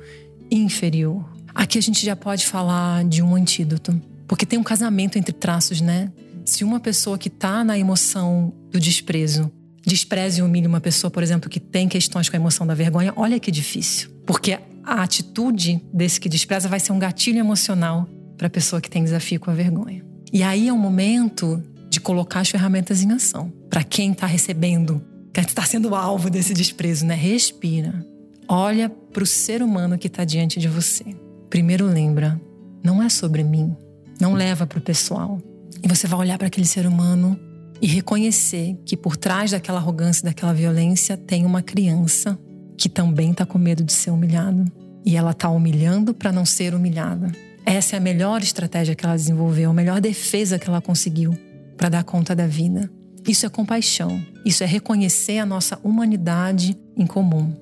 inferior. 0.51 1.23
Aqui 1.53 1.77
a 1.77 1.81
gente 1.81 2.03
já 2.03 2.15
pode 2.15 2.45
falar 2.45 3.05
de 3.05 3.21
um 3.21 3.35
antídoto, 3.35 3.99
porque 4.27 4.45
tem 4.45 4.57
um 4.59 4.63
casamento 4.63 5.17
entre 5.17 5.31
traços, 5.31 5.81
né? 5.81 6.11
Se 6.43 6.63
uma 6.63 6.79
pessoa 6.79 7.17
que 7.17 7.27
está 7.27 7.63
na 7.63 7.77
emoção 7.77 8.51
do 8.71 8.79
desprezo 8.79 9.51
despreza 9.85 10.39
e 10.39 10.41
humilha 10.41 10.67
uma 10.67 10.81
pessoa, 10.81 11.09
por 11.11 11.21
exemplo, 11.23 11.49
que 11.49 11.59
tem 11.59 11.87
questões 11.87 12.27
com 12.27 12.35
a 12.35 12.39
emoção 12.39 12.65
da 12.65 12.73
vergonha, 12.73 13.13
olha 13.15 13.39
que 13.39 13.51
difícil, 13.51 14.09
porque 14.25 14.59
a 14.83 15.03
atitude 15.03 15.81
desse 15.93 16.19
que 16.19 16.27
despreza 16.27 16.67
vai 16.67 16.79
ser 16.79 16.91
um 16.91 16.99
gatilho 16.99 17.39
emocional 17.39 18.07
para 18.35 18.47
a 18.47 18.49
pessoa 18.49 18.81
que 18.81 18.89
tem 18.89 19.03
desafio 19.03 19.39
com 19.39 19.51
a 19.51 19.53
vergonha. 19.53 20.03
E 20.33 20.41
aí 20.41 20.67
é 20.67 20.73
o 20.73 20.77
momento 20.77 21.61
de 21.89 21.99
colocar 21.99 22.39
as 22.39 22.49
ferramentas 22.49 23.01
em 23.01 23.11
ação. 23.11 23.51
Para 23.69 23.83
quem 23.83 24.11
está 24.11 24.25
recebendo, 24.25 25.03
quem 25.33 25.43
está 25.43 25.63
sendo 25.63 25.93
alvo 25.95 26.29
desse 26.29 26.53
desprezo, 26.53 27.05
né? 27.05 27.15
Respira. 27.15 28.05
Olha 28.47 28.89
para 28.89 29.23
o 29.23 29.27
ser 29.27 29.61
humano 29.61 29.97
que 29.97 30.07
está 30.07 30.23
diante 30.23 30.59
de 30.59 30.67
você. 30.67 31.05
Primeiro 31.49 31.85
lembra, 31.85 32.39
não 32.83 33.01
é 33.01 33.09
sobre 33.09 33.43
mim. 33.43 33.75
Não 34.19 34.33
leva 34.33 34.65
para 34.65 34.79
o 34.79 34.81
pessoal. 34.81 35.39
E 35.83 35.87
você 35.87 36.07
vai 36.07 36.19
olhar 36.19 36.37
para 36.37 36.47
aquele 36.47 36.65
ser 36.65 36.85
humano 36.85 37.39
e 37.81 37.87
reconhecer 37.87 38.77
que 38.85 38.97
por 38.97 39.15
trás 39.15 39.51
daquela 39.51 39.77
arrogância, 39.79 40.23
daquela 40.23 40.53
violência, 40.53 41.15
tem 41.15 41.45
uma 41.45 41.61
criança 41.61 42.37
que 42.77 42.89
também 42.89 43.31
está 43.31 43.45
com 43.45 43.57
medo 43.57 43.83
de 43.83 43.93
ser 43.93 44.11
humilhada. 44.11 44.65
E 45.05 45.15
ela 45.15 45.31
está 45.31 45.49
humilhando 45.49 46.13
para 46.13 46.31
não 46.31 46.45
ser 46.45 46.73
humilhada. 46.73 47.31
Essa 47.65 47.95
é 47.95 47.97
a 47.97 48.01
melhor 48.01 48.41
estratégia 48.41 48.95
que 48.95 49.05
ela 49.05 49.15
desenvolveu, 49.15 49.69
a 49.69 49.73
melhor 49.73 50.01
defesa 50.01 50.57
que 50.57 50.67
ela 50.67 50.81
conseguiu 50.81 51.37
para 51.77 51.87
dar 51.87 52.03
conta 52.03 52.35
da 52.35 52.47
vida. 52.47 52.89
Isso 53.27 53.45
é 53.45 53.49
compaixão. 53.49 54.21
Isso 54.45 54.63
é 54.63 54.67
reconhecer 54.67 55.37
a 55.39 55.45
nossa 55.45 55.79
humanidade 55.83 56.77
em 56.95 57.05
comum, 57.05 57.53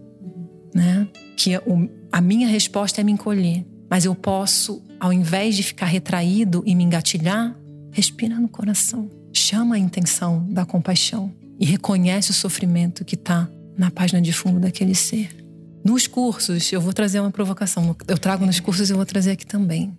né? 0.73 1.07
Que 1.35 1.57
o- 1.57 1.89
a 2.11 2.21
minha 2.21 2.47
resposta 2.47 3.01
é 3.01 3.03
me 3.03 3.11
encolher, 3.11 3.65
mas 3.89 4.05
eu 4.05 4.15
posso, 4.15 4.81
ao 4.99 5.11
invés 5.11 5.55
de 5.55 5.63
ficar 5.63 5.85
retraído 5.87 6.63
e 6.65 6.73
me 6.75 6.83
engatilhar, 6.83 7.55
respira 7.91 8.39
no 8.39 8.47
coração, 8.47 9.09
chama 9.33 9.75
a 9.75 9.79
intenção 9.79 10.45
da 10.49 10.65
compaixão 10.65 11.33
e 11.59 11.65
reconhece 11.65 12.31
o 12.31 12.33
sofrimento 12.33 13.03
que 13.03 13.15
está 13.15 13.49
na 13.77 13.89
página 13.91 14.21
de 14.21 14.31
fundo 14.31 14.59
daquele 14.59 14.95
ser. 14.95 15.35
Nos 15.83 16.05
cursos, 16.07 16.71
eu 16.71 16.81
vou 16.81 16.91
trazer 16.93 17.19
uma 17.19 17.31
provocação. 17.31 17.95
Eu 18.07 18.17
trago 18.17 18.45
nos 18.45 18.59
cursos 18.59 18.89
e 18.89 18.93
vou 18.93 19.05
trazer 19.05 19.31
aqui 19.31 19.45
também. 19.45 19.95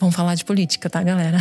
Vamos 0.00 0.14
falar 0.14 0.34
de 0.34 0.44
política, 0.44 0.88
tá, 0.88 1.02
galera? 1.02 1.38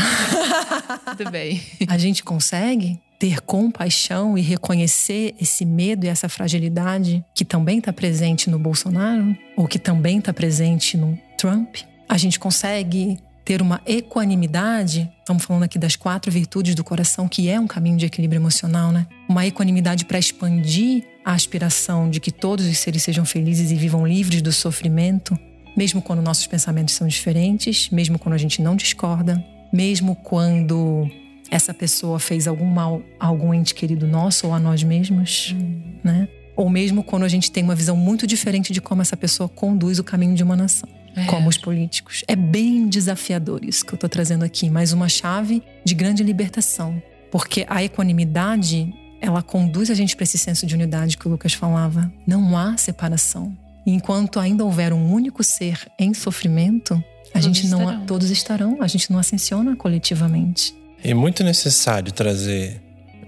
Tudo 1.17 1.29
bem. 1.29 1.61
A 1.87 1.97
gente 1.97 2.23
consegue 2.23 2.99
ter 3.19 3.41
compaixão 3.41 4.37
e 4.37 4.41
reconhecer 4.41 5.35
esse 5.39 5.65
medo 5.65 6.05
e 6.05 6.09
essa 6.09 6.29
fragilidade 6.29 7.23
que 7.33 7.45
também 7.45 7.79
está 7.79 7.91
presente 7.91 8.49
no 8.49 8.59
Bolsonaro 8.59 9.35
ou 9.55 9.67
que 9.67 9.79
também 9.79 10.19
está 10.19 10.33
presente 10.33 10.97
no 10.97 11.17
Trump? 11.37 11.77
A 12.07 12.17
gente 12.17 12.39
consegue 12.39 13.19
ter 13.47 13.61
uma 13.61 13.79
equanimidade, 13.85 15.09
estamos 15.19 15.45
falando 15.45 15.63
aqui 15.63 15.79
das 15.79 15.95
quatro 15.95 16.29
virtudes 16.29 16.75
do 16.75 16.83
coração, 16.83 17.29
que 17.29 17.49
é 17.49 17.57
um 17.57 17.65
caminho 17.65 17.97
de 17.97 18.05
equilíbrio 18.05 18.39
emocional, 18.39 18.91
né? 18.91 19.07
Uma 19.29 19.45
equanimidade 19.45 20.03
para 20.03 20.19
expandir 20.19 21.05
a 21.23 21.33
aspiração 21.33 22.09
de 22.09 22.19
que 22.19 22.31
todos 22.31 22.65
os 22.65 22.77
seres 22.77 23.03
sejam 23.03 23.23
felizes 23.23 23.71
e 23.71 23.75
vivam 23.75 24.05
livres 24.05 24.41
do 24.41 24.51
sofrimento, 24.51 25.39
mesmo 25.77 26.01
quando 26.01 26.21
nossos 26.21 26.47
pensamentos 26.47 26.95
são 26.95 27.07
diferentes, 27.07 27.89
mesmo 27.91 28.17
quando 28.17 28.33
a 28.33 28.37
gente 28.37 28.61
não 28.61 28.75
discorda, 28.75 29.41
mesmo 29.71 30.15
quando 30.15 31.07
essa 31.51 31.73
pessoa 31.73 32.19
fez 32.19 32.47
algum 32.47 32.65
mal 32.65 33.01
a 33.19 33.27
algum 33.27 33.53
ente 33.53 33.73
querido 33.75 34.07
nosso 34.07 34.47
ou 34.47 34.53
a 34.53 34.59
nós 34.59 34.83
mesmos, 34.83 35.55
né? 36.03 36.27
Ou 36.55 36.67
mesmo 36.69 37.03
quando 37.03 37.23
a 37.23 37.27
gente 37.27 37.51
tem 37.51 37.63
uma 37.63 37.75
visão 37.75 37.95
muito 37.95 38.25
diferente 38.25 38.73
de 38.73 38.81
como 38.81 39.01
essa 39.01 39.15
pessoa 39.15 39.47
conduz 39.47 39.99
o 39.99 40.03
caminho 40.03 40.33
de 40.33 40.41
uma 40.43 40.55
nação, 40.55 40.89
É. 41.15 41.25
como 41.25 41.47
os 41.47 41.57
políticos. 41.57 42.23
É 42.27 42.35
bem 42.35 42.87
desafiador 42.89 43.63
isso 43.63 43.85
que 43.85 43.93
eu 43.93 43.97
tô 43.97 44.09
trazendo 44.09 44.43
aqui, 44.43 44.69
mas 44.69 44.91
uma 44.91 45.07
chave 45.07 45.61
de 45.85 45.93
grande 45.93 46.23
libertação, 46.23 47.01
porque 47.31 47.63
a 47.69 47.83
equanimidade 47.83 48.91
ela 49.21 49.41
conduz 49.43 49.89
a 49.91 49.93
gente 49.95 50.15
para 50.15 50.23
esse 50.23 50.37
senso 50.37 50.65
de 50.65 50.73
unidade 50.75 51.17
que 51.17 51.27
o 51.27 51.31
Lucas 51.31 51.53
falava. 51.53 52.11
Não 52.25 52.57
há 52.57 52.75
separação. 52.77 53.55
E 53.87 53.91
enquanto 53.91 54.37
ainda 54.37 54.65
houver 54.65 54.91
um 54.91 55.13
único 55.13 55.41
ser 55.45 55.89
em 55.97 56.13
sofrimento, 56.13 57.01
a 57.33 57.39
Todos 57.39 57.45
gente 57.45 57.67
não 57.67 57.79
estarão. 57.79 58.05
todos 58.05 58.29
estarão, 58.29 58.77
a 58.81 58.87
gente 58.87 59.09
não 59.09 59.17
ascensiona 59.17 59.77
coletivamente. 59.77 60.75
É 61.01 61.13
muito 61.13 61.41
necessário 61.41 62.11
trazer 62.11 62.81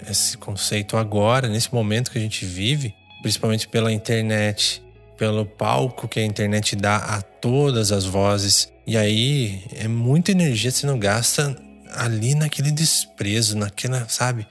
esse 0.10 0.38
conceito 0.38 0.98
agora, 0.98 1.48
nesse 1.48 1.74
momento 1.74 2.12
que 2.12 2.18
a 2.18 2.22
gente 2.22 2.46
vive, 2.46 2.94
principalmente 3.22 3.70
pela 3.70 3.90
internet, 3.90 4.84
pelo 5.18 5.46
palco 5.46 6.10
que 6.10 6.20
a 6.20 6.26
internet 6.26 6.76
dá 6.76 6.98
a 6.98 7.22
todas 7.22 7.94
as 7.94 8.04
vozes. 8.04 8.70
E 8.86 8.98
aí 8.98 9.64
é 9.76 9.88
muita 9.88 10.32
energia 10.32 10.72
sendo 10.72 10.98
gasta 10.98 11.56
ali 11.96 12.36
naquele 12.36 12.72
desprezo, 12.72 13.58
naquela, 13.58 14.10
sabe? 14.10 14.46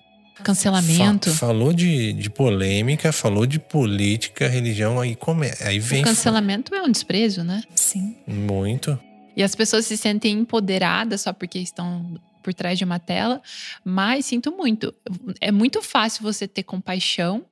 Cancelamento. 0.45 1.31
Fa- 1.31 1.47
falou 1.49 1.73
de, 1.73 2.13
de 2.13 2.31
polêmica, 2.31 3.13
falou 3.13 3.47
de 3.47 3.59
política, 3.59 4.49
religião, 4.49 5.01
aí, 5.01 5.15
come, 5.17 5.51
aí 5.61 5.79
vem 5.79 6.03
O 6.03 6.05
cancelamento 6.05 6.75
é 6.75 6.83
um 6.83 6.91
desprezo, 6.91 7.43
né? 7.43 7.63
Sim. 7.75 8.17
muito. 8.27 8.99
E 9.37 9.43
as 9.43 9.55
pessoas 9.55 9.87
se 9.87 9.97
sentem 9.97 10.39
empoderadas 10.39 11.21
só 11.23 11.33
porque 11.33 11.59
estão 11.59 12.19
por 12.43 12.53
trás 12.55 12.79
de 12.79 12.85
uma 12.85 12.99
tela, 12.99 13.41
mas 13.85 14.27
sinto 14.27 14.51
muito. 14.51 14.93
É 15.41 15.53
muito 15.53 15.83
fácil 15.83 16.23
você 16.23 16.49
ter 16.49 16.63
compaixão 16.63 17.45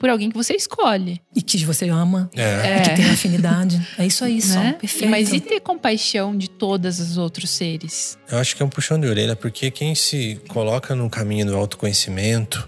por 0.00 0.08
alguém 0.08 0.30
que 0.30 0.36
você 0.36 0.54
escolhe, 0.54 1.20
E 1.36 1.42
que 1.42 1.62
você 1.64 1.88
ama, 1.90 2.30
É. 2.34 2.78
e 2.78 2.80
que 2.88 2.96
tem 2.96 3.04
afinidade. 3.10 3.86
É 3.98 4.06
isso 4.06 4.24
aí, 4.24 4.40
só. 4.40 4.54
né? 4.54 4.72
Perfeito. 4.80 5.10
Mas 5.10 5.30
e 5.30 5.38
ter 5.40 5.60
compaixão 5.60 6.34
de 6.36 6.48
todos 6.48 6.98
os 6.98 7.18
outros 7.18 7.50
seres? 7.50 8.16
Eu 8.32 8.38
acho 8.38 8.56
que 8.56 8.62
é 8.62 8.66
um 8.66 8.70
puxão 8.70 8.98
de 8.98 9.06
orelha, 9.06 9.36
porque 9.36 9.70
quem 9.70 9.94
se 9.94 10.40
coloca 10.48 10.94
no 10.94 11.10
caminho 11.10 11.44
do 11.46 11.54
autoconhecimento 11.56 12.66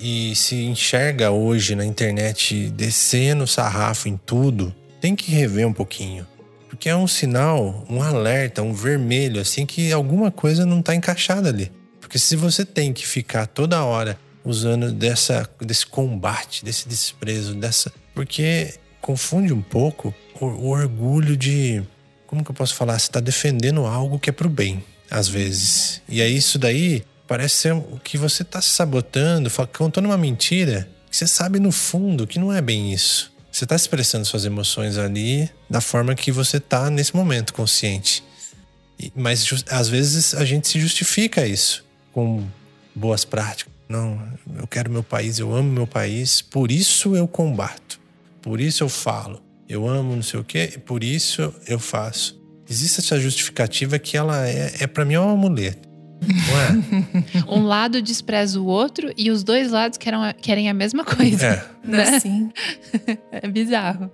e 0.00 0.32
se 0.36 0.54
enxerga 0.62 1.32
hoje 1.32 1.74
na 1.74 1.84
internet 1.84 2.70
descendo 2.70 3.42
o 3.44 3.48
sarrafo 3.48 4.08
em 4.08 4.16
tudo, 4.16 4.72
tem 5.00 5.16
que 5.16 5.32
rever 5.32 5.66
um 5.66 5.72
pouquinho. 5.72 6.24
Porque 6.68 6.88
é 6.88 6.94
um 6.94 7.08
sinal, 7.08 7.84
um 7.90 8.00
alerta, 8.00 8.62
um 8.62 8.72
vermelho, 8.72 9.40
assim, 9.40 9.66
que 9.66 9.90
alguma 9.90 10.30
coisa 10.30 10.64
não 10.64 10.80
tá 10.80 10.94
encaixada 10.94 11.48
ali. 11.48 11.72
Porque 12.00 12.16
se 12.16 12.36
você 12.36 12.64
tem 12.64 12.92
que 12.92 13.04
ficar 13.04 13.46
toda 13.48 13.82
hora 13.84 14.16
usando 14.44 14.92
dessa, 14.92 15.48
desse 15.60 15.86
combate, 15.86 16.64
desse 16.64 16.88
desprezo, 16.88 17.54
dessa. 17.54 17.92
Porque 18.14 18.74
confunde 19.00 19.52
um 19.52 19.62
pouco 19.62 20.14
o, 20.40 20.46
o 20.46 20.68
orgulho 20.68 21.36
de. 21.36 21.82
Como 22.26 22.44
que 22.44 22.50
eu 22.50 22.54
posso 22.54 22.74
falar? 22.74 22.98
Você 22.98 23.10
tá 23.10 23.20
defendendo 23.20 23.84
algo 23.84 24.18
que 24.18 24.30
é 24.30 24.32
pro 24.32 24.48
bem, 24.48 24.84
às 25.10 25.28
vezes. 25.28 26.00
E 26.08 26.22
aí 26.22 26.36
isso 26.36 26.58
daí 26.58 27.04
parece 27.26 27.54
ser 27.56 27.72
o 27.74 28.00
que 28.02 28.16
você 28.16 28.44
tá 28.44 28.60
se 28.60 28.70
sabotando, 28.70 29.50
contando 29.72 30.06
uma 30.06 30.18
mentira 30.18 30.88
que 31.10 31.16
você 31.16 31.26
sabe 31.26 31.58
no 31.58 31.72
fundo 31.72 32.26
que 32.26 32.38
não 32.38 32.52
é 32.52 32.60
bem 32.60 32.92
isso. 32.92 33.32
Você 33.50 33.66
tá 33.66 33.74
expressando 33.74 34.24
suas 34.24 34.44
emoções 34.44 34.96
ali 34.96 35.50
da 35.68 35.80
forma 35.80 36.14
que 36.14 36.30
você 36.30 36.60
tá 36.60 36.88
nesse 36.88 37.14
momento 37.14 37.52
consciente. 37.52 38.22
Mas 39.14 39.64
às 39.68 39.88
vezes 39.88 40.34
a 40.34 40.44
gente 40.44 40.68
se 40.68 40.78
justifica 40.78 41.46
isso 41.46 41.84
com 42.12 42.46
boas 42.94 43.24
práticas. 43.24 43.69
Não, 43.90 44.22
eu 44.56 44.68
quero 44.68 44.88
meu 44.88 45.02
país, 45.02 45.40
eu 45.40 45.52
amo 45.52 45.68
meu 45.72 45.86
país, 45.86 46.40
por 46.40 46.70
isso 46.70 47.16
eu 47.16 47.26
combato. 47.26 47.98
Por 48.40 48.60
isso 48.60 48.84
eu 48.84 48.88
falo. 48.88 49.42
Eu 49.68 49.88
amo 49.88 50.14
não 50.14 50.22
sei 50.22 50.38
o 50.38 50.44
quê, 50.44 50.78
por 50.86 51.02
isso 51.02 51.52
eu 51.66 51.80
faço. 51.80 52.40
Existe 52.68 53.00
essa 53.00 53.18
justificativa 53.18 53.98
que 53.98 54.16
ela 54.16 54.46
é, 54.46 54.76
é 54.78 54.86
para 54.86 55.04
mim 55.04 55.14
é 55.14 55.20
um 55.20 55.30
amuleto. 55.30 55.88
Não 56.22 56.60
é? 56.60 57.50
Um 57.52 57.64
lado 57.64 58.00
despreza 58.00 58.60
o 58.60 58.66
outro 58.66 59.12
e 59.16 59.28
os 59.28 59.42
dois 59.42 59.72
lados 59.72 59.98
querem, 59.98 60.20
querem 60.40 60.68
a 60.70 60.74
mesma 60.74 61.04
coisa. 61.04 61.46
É, 61.46 61.64
Né? 61.82 62.20
Sim. 62.20 62.52
É 63.32 63.48
bizarro. 63.48 64.08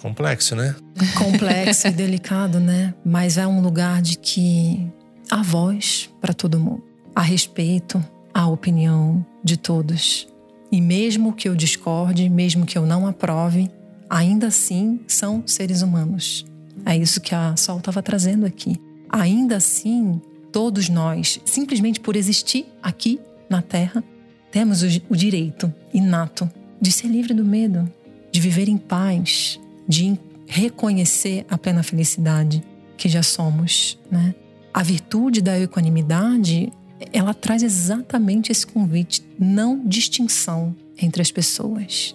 complexo, 0.00 0.56
né? 0.56 0.74
Complexo 1.18 1.88
e 1.88 1.90
delicado, 1.90 2.58
né? 2.60 2.94
Mas 3.04 3.36
é 3.36 3.46
um 3.46 3.60
lugar 3.60 4.00
de 4.00 4.16
que 4.16 4.86
há 5.30 5.42
voz 5.42 6.08
para 6.18 6.32
todo 6.32 6.58
mundo. 6.58 6.82
Há 7.14 7.20
respeito 7.22 8.02
à 8.38 8.46
opinião 8.46 9.26
de 9.42 9.56
todos. 9.56 10.28
E 10.70 10.80
mesmo 10.80 11.32
que 11.32 11.48
eu 11.48 11.56
discorde, 11.56 12.28
mesmo 12.28 12.64
que 12.64 12.78
eu 12.78 12.86
não 12.86 13.04
aprove, 13.04 13.68
ainda 14.08 14.46
assim 14.46 15.00
são 15.08 15.42
seres 15.44 15.82
humanos. 15.82 16.46
É 16.86 16.96
isso 16.96 17.20
que 17.20 17.34
a 17.34 17.56
Sol 17.56 17.78
estava 17.78 18.00
trazendo 18.00 18.46
aqui. 18.46 18.80
Ainda 19.10 19.56
assim, 19.56 20.22
todos 20.52 20.88
nós, 20.88 21.40
simplesmente 21.44 21.98
por 21.98 22.14
existir 22.14 22.66
aqui 22.80 23.18
na 23.50 23.60
Terra, 23.60 24.04
temos 24.52 24.84
o, 24.84 24.86
o 25.10 25.16
direito 25.16 25.74
inato 25.92 26.48
de 26.80 26.92
ser 26.92 27.08
livre 27.08 27.34
do 27.34 27.44
medo, 27.44 27.92
de 28.30 28.40
viver 28.40 28.68
em 28.68 28.78
paz, 28.78 29.58
de 29.88 30.16
reconhecer 30.46 31.44
a 31.50 31.58
plena 31.58 31.82
felicidade 31.82 32.62
que 32.96 33.08
já 33.08 33.24
somos, 33.24 33.98
né? 34.08 34.32
A 34.72 34.84
virtude 34.84 35.42
da 35.42 35.58
equanimidade, 35.58 36.72
ela 37.12 37.34
traz 37.34 37.62
exatamente 37.62 38.50
esse 38.50 38.66
convite, 38.66 39.22
não 39.38 39.86
distinção 39.86 40.74
entre 41.00 41.22
as 41.22 41.30
pessoas. 41.30 42.14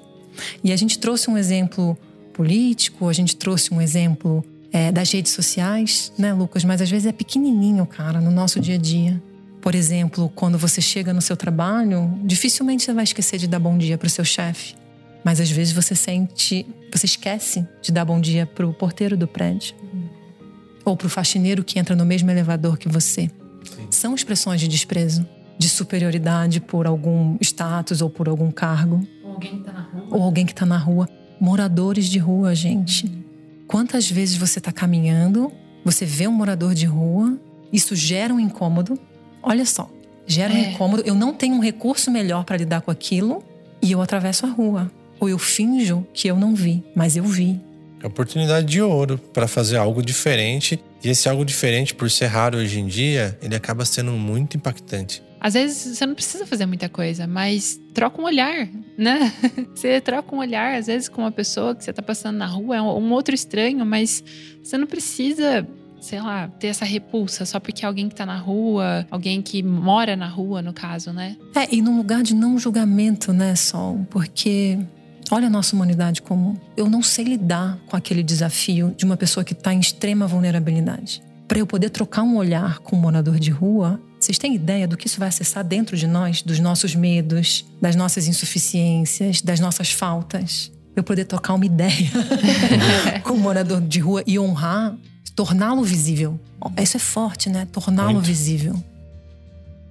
E 0.64 0.72
a 0.72 0.76
gente 0.76 1.00
trouxe 1.00 1.30
um 1.30 1.38
exemplo 1.38 1.98
político, 2.34 3.08
a 3.08 3.14
gente 3.14 3.36
trouxe 3.36 3.74
um 3.74 3.82
exemplo 3.82 4.44
é, 4.72 4.92
das 4.92 5.12
redes 5.12 5.32
sociais, 5.32 6.12
né, 6.18 6.34
Lucas? 6.34 6.64
Mas 6.64 6.82
às 6.82 6.90
vezes 6.90 7.06
é 7.06 7.12
pequenininho, 7.12 7.86
cara, 7.86 8.20
no 8.20 8.32
nosso 8.32 8.60
dia 8.60 8.76
a 8.76 8.78
dia. 8.78 9.22
Por 9.62 9.76
exemplo, 9.76 10.30
quando 10.36 10.58
você 10.58 10.82
chega 10.82 11.14
no 11.14 11.22
seu 11.22 11.38
trabalho, 11.38 12.20
dificilmente 12.24 12.84
você 12.84 12.94
vai 12.94 13.04
esquecer 13.04 13.38
de 13.38 13.48
dar 13.48 13.60
bom 13.60 13.78
dia 13.78 13.98
para 13.98 14.08
o 14.08 14.10
seu 14.10 14.26
chefe. 14.26 14.76
Mas 15.24 15.40
às 15.40 15.50
vezes 15.50 15.72
você 15.72 15.96
sente, 15.96 16.66
você 16.92 17.06
esquece 17.06 17.66
de 17.82 17.92
dar 17.92 18.04
bom 18.04 18.20
dia 18.20 18.46
para 18.46 18.68
o 18.68 18.74
porteiro 18.74 19.16
do 19.16 19.28
prédio. 19.28 19.74
Ou 20.84 20.98
para 20.98 21.08
o 21.08 21.10
faxineiro 21.10 21.64
que 21.64 21.80
entra 21.80 21.96
no 21.96 22.04
mesmo 22.04 22.30
elevador 22.30 22.78
que 22.78 22.90
você. 22.90 23.32
São 23.94 24.16
expressões 24.16 24.60
de 24.60 24.68
desprezo, 24.68 25.26
de 25.58 25.70
superioridade 25.70 26.60
por 26.60 26.88
algum 26.88 27.38
status 27.40 28.02
ou 28.02 28.10
por 28.10 28.28
algum 28.28 28.52
cargo. 28.52 29.06
Ou 29.24 29.32
alguém 29.34 29.52
que 29.52 29.62
está 29.62 29.72
na 29.72 29.82
rua. 29.82 30.08
Ou 30.12 30.24
alguém 30.24 30.46
que 30.46 30.52
está 30.52 30.66
na 30.66 30.78
rua. 30.78 31.10
Moradores 31.40 32.06
de 32.08 32.20
rua, 32.20 32.56
gente. 32.56 33.12
Quantas 33.68 34.10
vezes 34.10 34.36
você 34.36 34.60
está 34.60 34.72
caminhando, 34.72 35.52
você 35.86 36.06
vê 36.06 36.28
um 36.28 36.32
morador 36.32 36.74
de 36.74 36.86
rua, 36.86 37.38
isso 37.72 37.96
gera 37.96 38.34
um 38.34 38.40
incômodo, 38.40 39.00
Olha 39.44 39.66
só, 39.66 39.90
gera 40.26 40.54
é. 40.54 40.56
um 40.56 40.72
incômodo. 40.72 41.04
Eu 41.06 41.14
não 41.14 41.34
tenho 41.34 41.56
um 41.56 41.60
recurso 41.60 42.10
melhor 42.10 42.46
para 42.46 42.56
lidar 42.56 42.82
com 42.82 42.90
aquilo 42.90 43.44
e 43.82 43.92
eu 43.92 44.02
atravesso 44.02 44.46
a 44.46 44.50
rua. 44.50 44.90
Ou 45.20 45.28
eu 45.28 45.38
finjo 45.38 46.08
que 46.14 46.30
eu 46.30 46.38
não 46.38 46.56
vi, 46.56 46.84
mas 46.96 47.18
eu 47.18 47.26
vi. 47.26 47.60
É 48.04 48.08
oportunidade 48.08 48.68
de 48.68 48.82
ouro 48.82 49.18
para 49.18 49.48
fazer 49.48 49.78
algo 49.78 50.04
diferente. 50.04 50.78
E 51.02 51.10
esse 51.10 51.30
algo 51.30 51.46
diferente, 51.46 51.96
por 51.96 52.12
ser 52.12 52.26
raro 52.26 52.58
hoje 52.58 52.78
em 52.78 52.86
dia, 52.86 53.38
ele 53.42 53.56
acaba 53.56 53.86
sendo 53.86 54.12
muito 54.12 54.58
impactante. 54.58 55.24
Às 55.40 55.54
vezes 55.54 55.98
você 55.98 56.06
não 56.06 56.14
precisa 56.14 56.46
fazer 56.46 56.66
muita 56.66 56.90
coisa, 56.90 57.26
mas 57.26 57.80
troca 57.94 58.22
um 58.22 58.26
olhar, 58.26 58.68
né? 58.98 59.32
Você 59.76 60.00
troca 60.00 60.34
um 60.34 60.40
olhar, 60.40 60.78
às 60.78 60.88
vezes, 60.88 61.10
com 61.10 61.22
uma 61.22 61.32
pessoa 61.32 61.76
que 61.76 61.84
você 61.84 61.90
está 61.90 62.02
passando 62.02 62.38
na 62.38 62.46
rua, 62.46 62.78
é 62.78 62.82
um 62.82 63.12
outro 63.12 63.36
estranho, 63.36 63.86
mas 63.86 64.24
você 64.64 64.78
não 64.78 64.88
precisa 64.88 65.68
sei 66.00 66.20
lá, 66.20 66.50
ter 66.60 66.68
essa 66.68 66.84
repulsa 66.84 67.46
só 67.46 67.62
porque 67.62 67.86
é 67.86 67.88
alguém 67.88 68.10
que 68.10 68.16
tá 68.16 68.26
na 68.26 68.38
rua, 68.38 69.08
alguém 69.10 69.42
que 69.42 69.64
mora 69.64 70.18
na 70.18 70.28
rua, 70.28 70.62
no 70.62 70.74
caso, 70.74 71.14
né? 71.14 71.38
É, 71.56 71.74
e 71.74 71.82
num 71.82 71.96
lugar 71.96 72.22
de 72.22 72.36
não 72.36 72.60
julgamento, 72.60 73.32
né, 73.32 73.56
Sol? 73.56 74.06
Porque 74.10 74.78
olha 75.32 75.48
a 75.48 75.50
nossa 75.50 75.76
humanidade 75.76 76.22
comum. 76.22 76.56
Eu 76.76 76.90
não 76.90 77.02
sei 77.02 77.26
lidar 77.26 77.78
com 77.88 77.96
aquele 77.96 78.24
desafio 78.24 78.94
de 78.98 79.06
uma 79.06 79.18
pessoa 79.18 79.44
que 79.44 79.54
está 79.54 79.74
em 79.74 79.80
extrema 79.80 80.28
vulnerabilidade. 80.28 81.22
Para 81.48 81.60
eu 81.60 81.68
poder 81.68 81.90
trocar 81.90 82.24
um 82.24 82.38
olhar 82.38 82.80
com 82.80 82.96
um 82.96 83.00
morador 83.00 83.40
de 83.40 83.52
rua, 83.52 84.02
vocês 84.20 84.38
têm 84.38 84.56
ideia 84.56 84.88
do 84.88 84.96
que 84.96 85.08
isso 85.08 85.20
vai 85.20 85.28
acessar 85.28 85.64
dentro 85.64 85.98
de 85.98 86.08
nós, 86.08 86.42
dos 86.42 86.60
nossos 86.60 86.96
medos, 86.96 87.66
das 87.82 87.96
nossas 87.96 88.28
insuficiências, 88.28 89.42
das 89.42 89.60
nossas 89.60 89.92
faltas? 89.92 90.72
Eu 90.96 91.04
poder 91.04 91.26
trocar 91.26 91.54
uma 91.54 91.66
ideia 91.66 92.10
com 93.24 93.34
um 93.34 93.40
morador 93.40 93.82
de 93.82 94.00
rua 94.00 94.24
e 94.26 94.40
honrar 94.40 94.96
torná-lo 95.36 95.84
visível. 95.84 96.40
Isso 96.82 96.98
é 96.98 97.00
forte, 97.00 97.50
né? 97.50 97.68
Torná-lo 97.72 98.22
visível. 98.22 98.82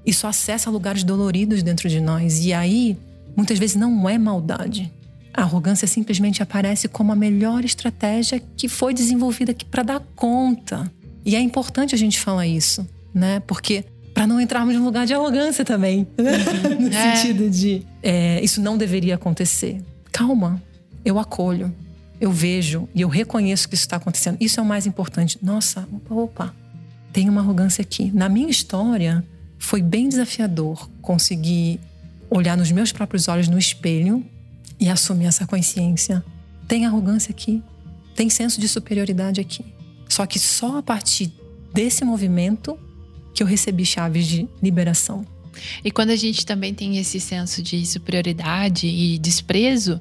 Isso 0.05 0.27
acessa 0.27 0.71
lugares 0.71 1.05
doloridos 1.05 1.63
dentro 1.63 1.89
de 1.89 2.01
nós. 2.01 2.45
E 2.45 2.53
aí, 2.53 2.97
muitas 3.37 3.59
vezes, 3.59 3.77
não 3.77 4.09
é 4.09 4.19
maldade. 4.19 4.93
A 5.35 5.43
arrogância 5.43 5.89
simplesmente 5.89 6.43
aparece 6.43 6.89
como 6.89 7.13
a 7.13 7.17
melhor 7.17 7.65
estratégia 7.65 8.41
que 8.57 8.69
foi 8.69 8.93
desenvolvida 8.93 9.53
aqui 9.53 9.65
para 9.65 9.83
dar 9.83 10.01
conta. 10.15 10.91
E 11.25 11.35
é 11.37 11.41
importante 11.41 11.95
a 11.95 11.99
gente 11.99 12.19
falar 12.21 12.47
isso, 12.47 12.87
né? 13.15 13.41
Porque 13.47 13.85
para 14.13 14.27
não 14.27 14.41
entrarmos 14.41 14.75
num 14.75 14.85
lugar 14.85 15.07
de 15.07 15.15
arrogância 15.15 15.65
também, 15.65 16.07
né? 16.19 16.39
no 16.79 16.89
é. 16.89 17.17
sentido 17.17 17.49
de 17.49 17.83
é, 18.03 18.43
isso 18.45 18.61
não 18.61 18.77
deveria 18.77 19.15
acontecer. 19.15 19.83
Calma, 20.13 20.63
eu 21.05 21.19
acolho 21.19 21.73
eu 22.23 22.31
vejo 22.31 22.89
e 22.95 23.01
eu 23.01 23.09
reconheço 23.09 23.69
que 23.69 23.75
isso 23.75 23.83
está 23.83 23.97
acontecendo. 23.97 24.37
Isso 24.41 24.61
é 24.61 24.63
o 24.63 24.67
mais 24.67 24.87
importante. 24.87 25.37
Nossa, 25.43 25.89
opa, 26.09 26.55
tem 27.13 27.29
uma 27.29 27.41
arrogância 27.41 27.83
aqui. 27.83 28.13
Na 28.15 28.29
minha 28.29 28.49
história, 28.49 29.25
foi 29.59 29.83
bem 29.83 30.09
desafiador 30.09 30.89
conseguir 31.01 31.81
olhar 32.31 32.57
nos 32.57 32.71
meus 32.71 32.93
próprios 32.93 33.27
olhos 33.27 33.49
no 33.49 33.59
espelho 33.59 34.25
e 34.83 34.89
assumir 34.89 35.27
essa 35.27 35.47
consciência. 35.47 36.25
Tem 36.67 36.85
arrogância 36.85 37.31
aqui, 37.31 37.63
tem 38.17 38.29
senso 38.29 38.61
de 38.61 38.67
superioridade 38.67 39.41
aqui. 39.41 39.65
Só 40.09 40.27
que 40.27 40.41
só 40.41 40.79
a 40.79 40.83
partir 40.83 41.33
desse 41.73 42.05
movimento 42.05 42.77
que 43.33 43.43
eu 43.43 43.47
recebi 43.47 43.87
chaves 43.87 44.27
de 44.27 44.49
liberação. 44.61 45.25
E 45.85 45.91
quando 45.91 46.11
a 46.11 46.17
gente 46.17 46.45
também 46.45 46.75
tem 46.75 46.99
esse 46.99 47.21
senso 47.21 47.63
de 47.63 47.87
superioridade 47.87 48.89
e 48.89 49.19
desprezo, 49.19 50.01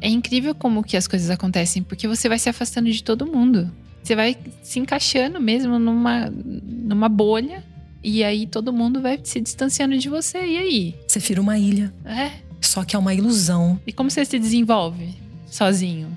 é 0.00 0.08
incrível 0.08 0.54
como 0.54 0.82
que 0.82 0.96
as 0.96 1.06
coisas 1.06 1.28
acontecem, 1.28 1.82
porque 1.82 2.08
você 2.08 2.26
vai 2.28 2.38
se 2.38 2.48
afastando 2.48 2.90
de 2.90 3.02
todo 3.02 3.26
mundo. 3.26 3.70
Você 4.02 4.16
vai 4.16 4.36
se 4.62 4.78
encaixando 4.78 5.38
mesmo 5.40 5.78
numa, 5.78 6.30
numa 6.30 7.08
bolha, 7.08 7.62
e 8.02 8.24
aí 8.24 8.46
todo 8.46 8.72
mundo 8.72 9.02
vai 9.02 9.20
se 9.22 9.40
distanciando 9.40 9.98
de 9.98 10.08
você. 10.08 10.38
E 10.38 10.56
aí? 10.56 10.94
Você 11.06 11.18
vira 11.18 11.40
uma 11.40 11.58
ilha. 11.58 11.92
É. 12.04 12.53
Só 12.74 12.82
que 12.82 12.96
é 12.96 12.98
uma 12.98 13.14
ilusão. 13.14 13.78
E 13.86 13.92
como 13.92 14.10
você 14.10 14.24
se 14.24 14.36
desenvolve 14.36 15.14
sozinho? 15.46 16.08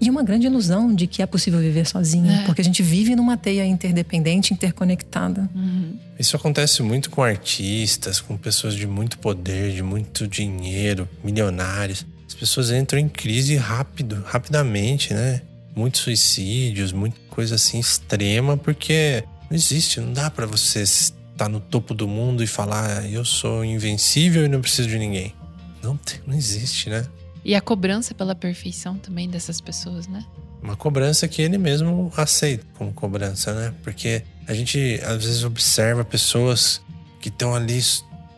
E 0.00 0.08
uma 0.08 0.22
grande 0.22 0.46
ilusão 0.46 0.94
de 0.94 1.08
que 1.08 1.20
é 1.20 1.26
possível 1.26 1.58
viver 1.58 1.88
sozinho, 1.88 2.30
é. 2.30 2.44
porque 2.44 2.60
a 2.60 2.64
gente 2.64 2.84
vive 2.84 3.16
numa 3.16 3.36
teia 3.36 3.66
interdependente, 3.66 4.54
interconectada. 4.54 5.50
Uhum. 5.52 5.98
Isso 6.16 6.36
acontece 6.36 6.84
muito 6.84 7.10
com 7.10 7.20
artistas, 7.20 8.20
com 8.20 8.36
pessoas 8.36 8.76
de 8.76 8.86
muito 8.86 9.18
poder, 9.18 9.72
de 9.72 9.82
muito 9.82 10.28
dinheiro, 10.28 11.08
milionários. 11.24 12.06
As 12.28 12.34
pessoas 12.34 12.70
entram 12.70 13.00
em 13.00 13.08
crise 13.08 13.56
rápido, 13.56 14.22
rapidamente, 14.24 15.12
né? 15.12 15.42
Muitos 15.74 16.02
suicídios, 16.02 16.92
muita 16.92 17.18
coisa 17.28 17.56
assim 17.56 17.80
extrema, 17.80 18.56
porque 18.56 19.24
não 19.50 19.56
existe, 19.56 19.98
não 19.98 20.12
dá 20.12 20.30
para 20.30 20.46
você 20.46 20.82
estar 20.82 21.48
no 21.48 21.58
topo 21.58 21.92
do 21.92 22.06
mundo 22.06 22.44
e 22.44 22.46
falar 22.46 23.00
ah, 23.00 23.08
eu 23.08 23.24
sou 23.24 23.64
invencível 23.64 24.44
e 24.44 24.48
não 24.48 24.60
preciso 24.60 24.88
de 24.88 24.96
ninguém. 24.96 25.34
Não, 25.82 25.98
não 26.26 26.34
existe, 26.34 26.88
né? 26.88 27.06
E 27.44 27.54
a 27.54 27.60
cobrança 27.60 28.14
pela 28.14 28.34
perfeição 28.34 28.96
também 28.96 29.28
dessas 29.28 29.60
pessoas, 29.60 30.06
né? 30.06 30.24
Uma 30.62 30.76
cobrança 30.76 31.26
que 31.26 31.42
ele 31.42 31.58
mesmo 31.58 32.12
aceita 32.16 32.64
como 32.74 32.92
cobrança, 32.92 33.52
né? 33.52 33.74
Porque 33.82 34.22
a 34.46 34.54
gente 34.54 35.00
às 35.04 35.24
vezes 35.24 35.44
observa 35.44 36.04
pessoas 36.04 36.80
que 37.20 37.28
estão 37.28 37.54
ali, 37.54 37.80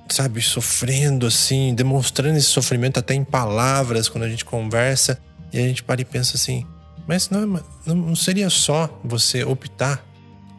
sabe, 0.08 0.40
sofrendo 0.40 1.26
assim, 1.26 1.74
demonstrando 1.74 2.38
esse 2.38 2.48
sofrimento 2.48 2.98
até 2.98 3.14
em 3.14 3.24
palavras 3.24 4.08
quando 4.08 4.24
a 4.24 4.28
gente 4.28 4.44
conversa 4.44 5.20
e 5.52 5.58
a 5.58 5.62
gente 5.62 5.82
para 5.82 6.00
e 6.00 6.04
pensa 6.04 6.36
assim: 6.36 6.66
mas 7.06 7.28
não, 7.28 7.60
não 7.86 8.16
seria 8.16 8.48
só 8.48 8.98
você 9.04 9.44
optar 9.44 10.02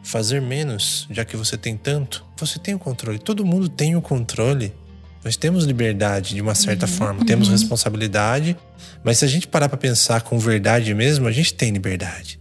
fazer 0.02 0.40
menos, 0.40 1.08
já 1.10 1.24
que 1.24 1.36
você 1.36 1.58
tem 1.58 1.76
tanto? 1.76 2.24
Você 2.36 2.60
tem 2.60 2.74
o 2.74 2.78
controle, 2.78 3.18
todo 3.18 3.44
mundo 3.44 3.68
tem 3.68 3.96
o 3.96 4.02
controle 4.02 4.72
nós 5.26 5.36
temos 5.36 5.64
liberdade 5.64 6.36
de 6.36 6.40
uma 6.40 6.54
certa 6.54 6.86
uhum. 6.86 6.92
forma, 6.92 7.24
temos 7.24 7.48
uhum. 7.48 7.54
responsabilidade, 7.54 8.56
mas 9.02 9.18
se 9.18 9.24
a 9.24 9.28
gente 9.28 9.48
parar 9.48 9.68
para 9.68 9.76
pensar 9.76 10.20
com 10.20 10.38
verdade 10.38 10.94
mesmo, 10.94 11.26
a 11.26 11.32
gente 11.32 11.52
tem 11.52 11.72
liberdade. 11.72 12.38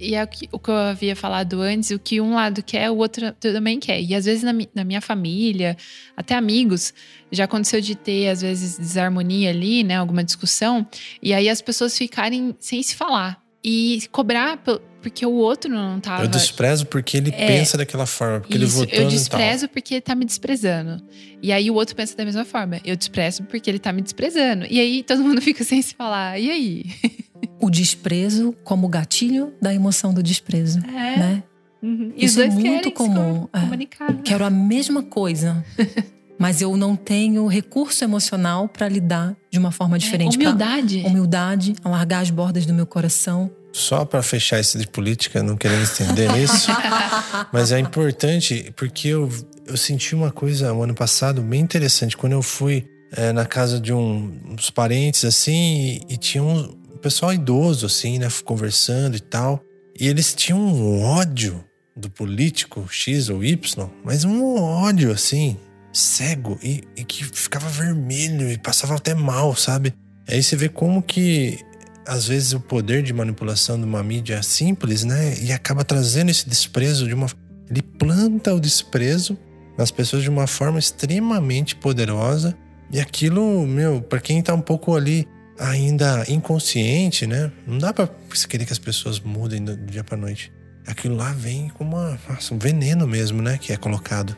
E 0.00 0.16
é 0.16 0.24
o 0.24 0.26
que, 0.26 0.48
o 0.50 0.58
que 0.58 0.68
eu 0.68 0.74
havia 0.74 1.14
falado 1.14 1.60
antes, 1.62 1.90
o 1.90 2.00
que 2.00 2.20
um 2.20 2.34
lado 2.34 2.64
quer, 2.64 2.90
o 2.90 2.96
outro 2.96 3.30
também 3.34 3.78
quer. 3.78 4.02
E 4.02 4.12
às 4.12 4.24
vezes 4.24 4.42
na, 4.42 4.52
na, 4.74 4.82
minha 4.82 5.00
família, 5.00 5.76
até 6.16 6.34
amigos, 6.34 6.92
já 7.30 7.44
aconteceu 7.44 7.80
de 7.80 7.94
ter, 7.94 8.28
às 8.28 8.40
vezes, 8.40 8.76
desarmonia 8.76 9.50
ali, 9.50 9.84
né? 9.84 9.94
Alguma 9.94 10.24
discussão, 10.24 10.84
e 11.22 11.32
aí 11.32 11.48
as 11.48 11.62
pessoas 11.62 11.96
ficarem 11.96 12.56
sem 12.58 12.82
se 12.82 12.96
falar. 12.96 13.40
E 13.62 14.02
cobrar 14.10 14.60
porque 15.06 15.24
o 15.24 15.34
outro 15.34 15.70
não 15.70 16.00
tava. 16.00 16.24
Eu 16.24 16.26
desprezo 16.26 16.84
porque 16.84 17.16
ele 17.16 17.30
é, 17.30 17.46
pensa 17.46 17.78
daquela 17.78 18.06
forma, 18.06 18.40
porque 18.40 18.58
isso, 18.58 18.82
ele 18.82 18.86
votou 18.86 19.04
Eu 19.04 19.08
desprezo 19.08 19.68
porque 19.68 19.94
ele 19.94 20.00
tá 20.00 20.16
me 20.16 20.24
desprezando. 20.24 21.00
E 21.40 21.52
aí 21.52 21.70
o 21.70 21.74
outro 21.74 21.94
pensa 21.94 22.16
da 22.16 22.24
mesma 22.24 22.44
forma. 22.44 22.80
Eu 22.84 22.96
desprezo 22.96 23.44
porque 23.44 23.70
ele 23.70 23.78
tá 23.78 23.92
me 23.92 24.02
desprezando. 24.02 24.66
E 24.68 24.80
aí 24.80 25.04
todo 25.04 25.22
mundo 25.22 25.40
fica 25.42 25.62
sem 25.62 25.80
se 25.80 25.94
falar. 25.94 26.40
E 26.40 26.50
aí? 26.50 26.84
O 27.60 27.70
desprezo 27.70 28.54
como 28.64 28.86
gatilho 28.88 29.54
da 29.60 29.72
emoção 29.72 30.12
do 30.12 30.22
desprezo, 30.22 30.78
é. 30.80 31.18
né? 31.18 31.42
Uhum. 31.82 32.12
Isso 32.16 32.40
é 32.40 32.48
muito 32.48 32.90
comum. 32.90 33.48
É. 33.52 34.14
Quero 34.24 34.44
a 34.44 34.50
mesma 34.50 35.02
coisa. 35.02 35.64
mas 36.38 36.60
eu 36.60 36.76
não 36.76 36.94
tenho 36.96 37.46
recurso 37.46 38.04
emocional 38.04 38.68
para 38.68 38.88
lidar 38.88 39.34
de 39.50 39.58
uma 39.58 39.70
forma 39.70 39.96
é, 39.96 39.98
diferente. 39.98 40.36
É, 40.36 40.40
humildade. 40.40 41.00
Pra, 41.00 41.10
humildade, 41.10 41.74
alargar 41.82 42.20
as 42.20 42.30
bordas 42.30 42.66
do 42.66 42.74
meu 42.74 42.86
coração. 42.86 43.50
Só 43.76 44.06
para 44.06 44.22
fechar 44.22 44.58
esse 44.58 44.78
de 44.78 44.86
política, 44.86 45.42
não 45.42 45.54
querendo 45.54 45.82
estender 45.82 46.32
nisso, 46.32 46.70
mas 47.52 47.72
é 47.72 47.78
importante 47.78 48.72
porque 48.74 49.08
eu, 49.08 49.30
eu 49.66 49.76
senti 49.76 50.14
uma 50.14 50.30
coisa 50.30 50.72
o 50.72 50.78
um 50.78 50.82
ano 50.82 50.94
passado 50.94 51.42
bem 51.42 51.60
interessante 51.60 52.16
quando 52.16 52.32
eu 52.32 52.40
fui 52.40 52.88
é, 53.12 53.34
na 53.34 53.44
casa 53.44 53.78
de 53.78 53.92
um, 53.92 54.34
uns 54.48 54.70
parentes 54.70 55.26
assim 55.26 56.00
e, 56.08 56.14
e 56.14 56.16
tinha 56.16 56.42
um 56.42 56.74
pessoal 57.02 57.34
idoso, 57.34 57.84
assim, 57.84 58.18
né? 58.18 58.28
Conversando 58.46 59.14
e 59.14 59.20
tal. 59.20 59.62
E 60.00 60.08
eles 60.08 60.34
tinham 60.34 60.58
um 60.58 61.02
ódio 61.04 61.62
do 61.94 62.08
político 62.08 62.88
X 62.90 63.28
ou 63.28 63.44
Y, 63.44 63.90
mas 64.02 64.24
um 64.24 64.56
ódio, 64.58 65.12
assim, 65.12 65.58
cego 65.92 66.58
e, 66.62 66.82
e 66.96 67.04
que 67.04 67.26
ficava 67.26 67.68
vermelho 67.68 68.50
e 68.50 68.56
passava 68.56 68.94
até 68.94 69.14
mal, 69.14 69.54
sabe? 69.54 69.92
Aí 70.26 70.42
você 70.42 70.56
vê 70.56 70.70
como 70.70 71.02
que 71.02 71.58
às 72.06 72.26
vezes 72.26 72.52
o 72.52 72.60
poder 72.60 73.02
de 73.02 73.12
manipulação 73.12 73.78
de 73.78 73.84
uma 73.84 74.02
mídia 74.02 74.42
simples, 74.42 75.04
né? 75.04 75.38
E 75.40 75.52
acaba 75.52 75.84
trazendo 75.84 76.30
esse 76.30 76.48
desprezo 76.48 77.06
de 77.06 77.14
uma. 77.14 77.26
Ele 77.68 77.82
planta 77.82 78.54
o 78.54 78.60
desprezo 78.60 79.36
nas 79.76 79.90
pessoas 79.90 80.22
de 80.22 80.30
uma 80.30 80.46
forma 80.46 80.78
extremamente 80.78 81.74
poderosa. 81.76 82.56
E 82.90 83.00
aquilo, 83.00 83.66
meu, 83.66 84.00
para 84.00 84.20
quem 84.20 84.40
tá 84.40 84.54
um 84.54 84.60
pouco 84.60 84.94
ali 84.94 85.26
ainda 85.58 86.24
inconsciente, 86.28 87.26
né? 87.26 87.50
Não 87.66 87.78
dá 87.78 87.92
pra 87.92 88.08
querer 88.48 88.64
que 88.64 88.72
as 88.72 88.78
pessoas 88.78 89.18
mudem 89.18 89.64
do 89.64 89.76
dia 89.76 90.04
pra 90.04 90.16
noite. 90.16 90.52
Aquilo 90.86 91.16
lá 91.16 91.32
vem 91.32 91.68
como 91.70 91.96
uma, 91.96 92.18
nossa, 92.28 92.54
um 92.54 92.58
veneno 92.58 93.06
mesmo, 93.06 93.42
né? 93.42 93.58
Que 93.58 93.72
é 93.72 93.76
colocado 93.76 94.36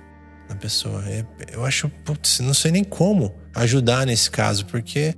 na 0.48 0.56
pessoa. 0.56 1.04
É, 1.06 1.24
eu 1.52 1.64
acho, 1.64 1.90
putz, 2.04 2.40
não 2.40 2.54
sei 2.54 2.70
nem 2.70 2.84
como 2.84 3.34
ajudar 3.54 4.06
nesse 4.06 4.30
caso, 4.30 4.64
porque 4.66 5.14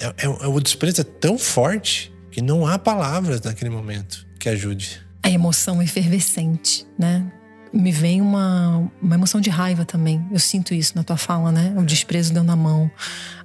é, 0.00 0.06
é, 0.06 0.26
é, 0.26 0.46
o 0.46 0.58
desprezo 0.58 1.02
é 1.02 1.04
tão 1.04 1.38
forte 1.38 2.12
que 2.30 2.40
não 2.40 2.66
há 2.66 2.78
palavras 2.78 3.40
naquele 3.42 3.70
momento 3.70 4.26
que 4.38 4.48
ajude. 4.48 5.00
A 5.22 5.30
emoção 5.30 5.82
efervescente, 5.82 6.86
né? 6.98 7.30
Me 7.72 7.92
vem 7.92 8.20
uma, 8.20 8.90
uma 9.00 9.14
emoção 9.14 9.40
de 9.40 9.50
raiva 9.50 9.84
também. 9.84 10.26
Eu 10.32 10.38
sinto 10.38 10.74
isso 10.74 10.96
na 10.96 11.04
tua 11.04 11.16
fala, 11.16 11.52
né? 11.52 11.74
O 11.76 11.84
desprezo 11.84 12.32
deu 12.32 12.42
na 12.42 12.56
mão, 12.56 12.90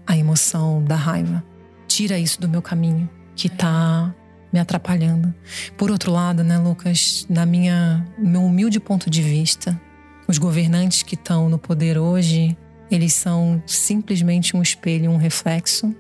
a 0.07 0.17
emoção 0.17 0.83
da 0.83 0.95
raiva. 0.95 1.43
Tira 1.87 2.17
isso 2.17 2.39
do 2.39 2.49
meu 2.49 2.61
caminho, 2.61 3.07
que 3.35 3.49
tá 3.49 4.13
me 4.51 4.59
atrapalhando. 4.59 5.33
Por 5.77 5.91
outro 5.91 6.11
lado, 6.11 6.43
né, 6.43 6.57
Lucas, 6.57 7.25
na 7.29 7.45
minha 7.45 8.05
meu 8.17 8.43
humilde 8.43 8.79
ponto 8.79 9.09
de 9.09 9.21
vista, 9.21 9.79
os 10.27 10.37
governantes 10.37 11.03
que 11.03 11.15
estão 11.15 11.49
no 11.49 11.59
poder 11.59 11.97
hoje, 11.97 12.57
eles 12.89 13.13
são 13.13 13.61
simplesmente 13.67 14.55
um 14.55 14.61
espelho, 14.61 15.11
um 15.11 15.17
reflexo 15.17 15.93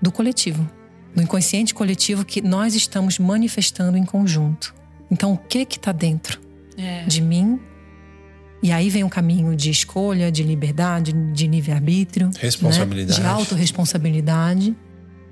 do 0.00 0.10
coletivo, 0.10 0.68
do 1.14 1.22
inconsciente 1.22 1.74
coletivo 1.74 2.24
que 2.24 2.40
nós 2.40 2.74
estamos 2.74 3.18
manifestando 3.18 3.96
em 3.96 4.04
conjunto. 4.04 4.74
Então, 5.10 5.32
o 5.32 5.38
que 5.38 5.64
que 5.64 5.76
está 5.76 5.92
dentro 5.92 6.40
é. 6.76 7.04
de 7.04 7.20
mim? 7.20 7.60
E 8.62 8.70
aí 8.70 8.90
vem 8.90 9.02
um 9.02 9.08
caminho 9.08 9.56
de 9.56 9.70
escolha, 9.70 10.30
de 10.30 10.42
liberdade, 10.42 11.12
de 11.12 11.46
livre-arbítrio, 11.46 12.26
né? 12.26 12.32
responsabilidade, 12.38 13.20
né? 13.20 13.26
de 13.26 13.32
autorresponsabilidade. 13.34 14.76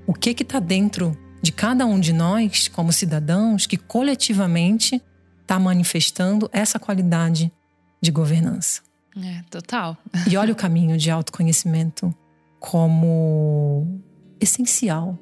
O 0.07 0.15
que 0.15 0.33
que 0.33 0.43
está 0.43 0.59
dentro 0.59 1.17
de 1.41 1.53
cada 1.53 1.87
um 1.87 2.01
de 2.01 2.13
nós, 2.13 2.69
como 2.69 2.93
cidadãos, 2.93 3.67
que 3.67 3.77
coletivamente 3.77 5.01
está 5.43 5.59
manifestando 5.59 6.49
essa 6.53 6.79
qualidade 6.79 7.53
de 8.01 8.11
governança. 8.11 8.83
É, 9.17 9.43
total. 9.51 9.97
E 10.27 10.37
olha 10.37 10.53
o 10.53 10.57
caminho 10.57 10.97
de 10.97 11.11
autoconhecimento 11.11 12.15
como 12.61 14.01
essencial, 14.41 15.19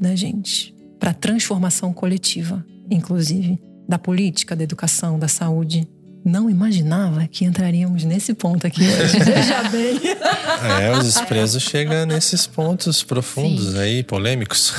né, 0.00 0.16
gente? 0.16 0.74
Para 0.98 1.10
a 1.10 1.14
transformação 1.14 1.92
coletiva, 1.92 2.64
inclusive, 2.90 3.60
da 3.88 3.98
política, 3.98 4.56
da 4.56 4.64
educação, 4.64 5.18
da 5.18 5.28
saúde. 5.28 5.88
Não 6.24 6.50
imaginava 6.50 7.28
que 7.28 7.44
entraríamos 7.44 8.02
nesse 8.02 8.34
ponto 8.34 8.66
aqui 8.66 8.80
hoje. 8.82 9.18
Veja 9.22 9.62
bem. 9.68 10.00
É, 10.80 10.90
os 10.98 11.04
desprezos 11.04 11.62
chegam 11.62 12.04
nesses 12.04 12.48
pontos 12.48 13.04
profundos 13.04 13.74
Sim. 13.74 13.78
aí, 13.78 14.02
polêmicos. 14.02 14.72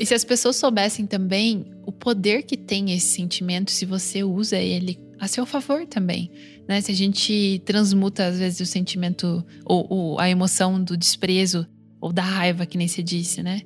E 0.00 0.06
se 0.06 0.14
as 0.14 0.24
pessoas 0.24 0.56
soubessem 0.56 1.06
também 1.06 1.66
o 1.84 1.92
poder 1.92 2.42
que 2.42 2.56
tem 2.56 2.92
esse 2.92 3.08
sentimento 3.08 3.70
se 3.70 3.84
você 3.84 4.24
usa 4.24 4.56
ele 4.56 4.98
a 5.20 5.28
seu 5.28 5.44
favor 5.44 5.86
também. 5.86 6.30
Né? 6.66 6.80
Se 6.80 6.90
a 6.90 6.94
gente 6.94 7.62
transmuta, 7.64 8.26
às 8.26 8.38
vezes, 8.38 8.60
o 8.60 8.66
sentimento 8.66 9.44
ou, 9.64 9.86
ou 9.90 10.20
a 10.20 10.28
emoção 10.28 10.82
do 10.82 10.96
desprezo 10.96 11.66
ou 12.04 12.12
da 12.12 12.22
raiva, 12.22 12.66
que 12.66 12.76
nem 12.76 12.86
você 12.86 13.02
disse, 13.02 13.42
né? 13.42 13.62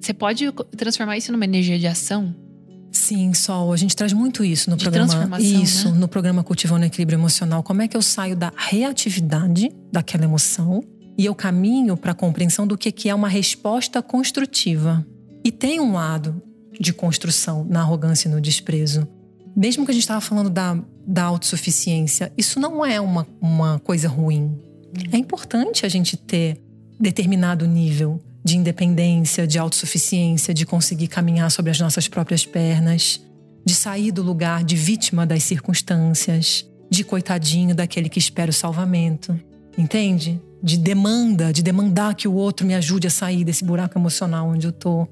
Você 0.00 0.14
pode 0.14 0.50
transformar 0.76 1.18
isso 1.18 1.30
numa 1.30 1.44
energia 1.44 1.78
de 1.78 1.86
ação? 1.86 2.34
Sim, 2.90 3.34
Sol. 3.34 3.70
A 3.70 3.76
gente 3.76 3.94
traz 3.94 4.14
muito 4.14 4.42
isso 4.42 4.70
no 4.70 4.76
de 4.76 4.84
programa. 4.84 5.38
Isso, 5.38 5.92
né? 5.92 5.98
no 5.98 6.08
programa 6.08 6.42
Cultivando 6.42 6.84
o 6.84 6.86
Equilíbrio 6.86 7.18
Emocional. 7.18 7.62
Como 7.62 7.82
é 7.82 7.88
que 7.88 7.94
eu 7.94 8.00
saio 8.00 8.34
da 8.34 8.50
reatividade 8.56 9.70
daquela 9.92 10.24
emoção 10.24 10.82
e 11.18 11.26
eu 11.26 11.34
caminho 11.34 11.98
para 11.98 12.12
a 12.12 12.14
compreensão 12.14 12.66
do 12.66 12.78
que, 12.78 12.90
que 12.90 13.10
é 13.10 13.14
uma 13.14 13.28
resposta 13.28 14.02
construtiva. 14.02 15.06
E 15.44 15.52
tem 15.52 15.78
um 15.78 15.92
lado 15.92 16.42
de 16.80 16.94
construção 16.94 17.62
na 17.68 17.80
arrogância 17.80 18.28
e 18.28 18.30
no 18.30 18.40
desprezo 18.40 19.06
mesmo 19.56 19.86
que 19.86 19.90
a 19.90 19.94
gente 19.94 20.02
estava 20.02 20.20
falando 20.20 20.50
da, 20.50 20.78
da 21.06 21.24
autossuficiência, 21.24 22.30
isso 22.36 22.60
não 22.60 22.84
é 22.84 23.00
uma, 23.00 23.26
uma 23.40 23.78
coisa 23.78 24.06
ruim. 24.06 24.54
É 25.10 25.16
importante 25.16 25.86
a 25.86 25.88
gente 25.88 26.14
ter 26.14 26.60
determinado 26.98 27.66
nível 27.66 28.20
de 28.44 28.56
independência, 28.56 29.46
de 29.46 29.58
autossuficiência, 29.58 30.54
de 30.54 30.64
conseguir 30.64 31.08
caminhar 31.08 31.50
sobre 31.50 31.72
as 31.72 31.80
nossas 31.80 32.06
próprias 32.06 32.46
pernas, 32.46 33.20
de 33.64 33.74
sair 33.74 34.12
do 34.12 34.22
lugar 34.22 34.62
de 34.62 34.76
vítima 34.76 35.26
das 35.26 35.42
circunstâncias, 35.42 36.64
de 36.88 37.02
coitadinho 37.02 37.74
daquele 37.74 38.08
que 38.08 38.20
espera 38.20 38.50
o 38.50 38.54
salvamento. 38.54 39.38
Entende? 39.76 40.40
De 40.62 40.78
demanda, 40.78 41.52
de 41.52 41.62
demandar 41.62 42.14
que 42.14 42.28
o 42.28 42.34
outro 42.34 42.64
me 42.64 42.74
ajude 42.74 43.08
a 43.08 43.10
sair 43.10 43.44
desse 43.44 43.64
buraco 43.64 43.98
emocional 43.98 44.48
onde 44.48 44.68
eu 44.68 44.72
tô. 44.72 45.08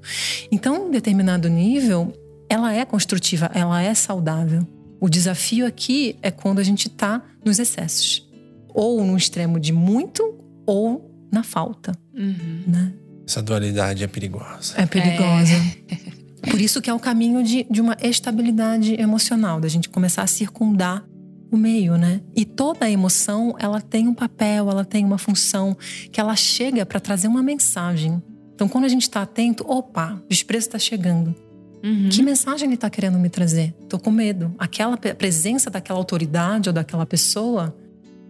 Então, 0.49 0.87
em 0.87 0.91
determinado 0.91 1.49
nível, 1.49 2.13
ela 2.49 2.73
é 2.73 2.85
construtiva, 2.85 3.51
ela 3.53 3.81
é 3.81 3.93
saudável. 3.93 4.65
O 4.99 5.09
desafio 5.09 5.67
aqui 5.67 6.17
é 6.21 6.31
quando 6.31 6.59
a 6.59 6.63
gente 6.63 6.87
está 6.87 7.21
nos 7.43 7.59
excessos, 7.59 8.27
ou 8.73 9.03
no 9.03 9.17
extremo 9.17 9.59
de 9.59 9.73
muito 9.73 10.39
ou 10.65 11.14
na 11.35 11.43
falta, 11.43 11.91
uhum. 12.13 12.63
né? 12.65 12.93
Essa 13.27 13.41
dualidade 13.41 14.03
é 14.03 14.07
perigosa. 14.07 14.73
É 14.77 14.85
perigosa. 14.85 15.53
É. 15.89 16.49
Por 16.49 16.61
isso 16.61 16.81
que 16.81 16.89
é 16.89 16.93
o 16.93 16.99
caminho 16.99 17.43
de, 17.43 17.65
de 17.69 17.81
uma 17.81 17.97
estabilidade 18.01 18.99
emocional, 18.99 19.59
da 19.59 19.67
gente 19.67 19.89
começar 19.89 20.21
a 20.21 20.27
circundar 20.27 21.03
o 21.51 21.57
meio, 21.57 21.97
né? 21.97 22.21
E 22.35 22.45
toda 22.45 22.89
emoção, 22.89 23.55
ela 23.59 23.81
tem 23.81 24.07
um 24.07 24.13
papel, 24.13 24.69
ela 24.69 24.85
tem 24.85 25.03
uma 25.03 25.17
função, 25.17 25.75
que 26.11 26.19
ela 26.19 26.35
chega 26.35 26.85
para 26.85 26.99
trazer 26.99 27.27
uma 27.27 27.43
mensagem. 27.43 28.21
Então, 28.53 28.69
quando 28.69 28.85
a 28.85 28.87
gente 28.87 29.03
está 29.03 29.23
atento, 29.23 29.65
opa, 29.67 30.21
o 30.23 30.29
desprezo 30.29 30.67
está 30.67 30.79
chegando. 30.79 31.35
Uhum. 31.83 32.09
Que 32.09 32.23
mensagem 32.23 32.67
ele 32.67 32.75
está 32.75 32.89
querendo 32.89 33.19
me 33.19 33.29
trazer? 33.29 33.73
Tô 33.89 33.99
com 33.99 34.11
medo. 34.11 34.53
Aquela 34.57 34.97
presença 34.97 35.69
daquela 35.69 35.99
autoridade 35.99 36.69
ou 36.69 36.73
daquela 36.73 37.05
pessoa 37.05 37.75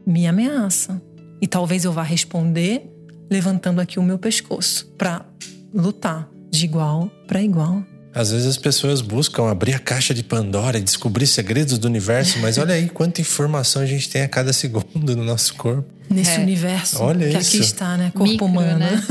me 0.05 0.27
ameaça. 0.27 1.01
E 1.41 1.47
talvez 1.47 1.85
eu 1.85 1.91
vá 1.91 2.03
responder 2.03 2.94
levantando 3.29 3.81
aqui 3.81 3.99
o 3.99 4.03
meu 4.03 4.17
pescoço 4.17 4.87
para 4.97 5.25
lutar 5.73 6.29
de 6.49 6.65
igual 6.65 7.09
para 7.27 7.41
igual. 7.41 7.83
Às 8.13 8.31
vezes 8.31 8.47
as 8.47 8.57
pessoas 8.57 9.01
buscam 9.01 9.49
abrir 9.49 9.73
a 9.73 9.79
caixa 9.79 10.13
de 10.13 10.23
Pandora 10.23 10.77
e 10.77 10.81
descobrir 10.81 11.27
segredos 11.27 11.77
do 11.77 11.85
universo, 11.85 12.39
mas 12.39 12.57
olha 12.57 12.73
aí 12.73 12.87
quanta 12.87 13.19
informação 13.19 13.81
a 13.81 13.85
gente 13.85 14.09
tem 14.09 14.21
a 14.21 14.27
cada 14.29 14.53
segundo 14.53 15.17
no 15.17 15.23
nosso 15.25 15.53
corpo. 15.55 15.83
Nesse 16.09 16.37
é. 16.37 16.39
universo 16.39 17.01
olha 17.01 17.27
que 17.27 17.37
isso. 17.37 17.57
aqui 17.57 17.65
está, 17.65 17.97
né? 17.97 18.11
Corpo 18.13 18.31
Micro, 18.31 18.45
humano. 18.45 18.79
Né? 18.79 19.03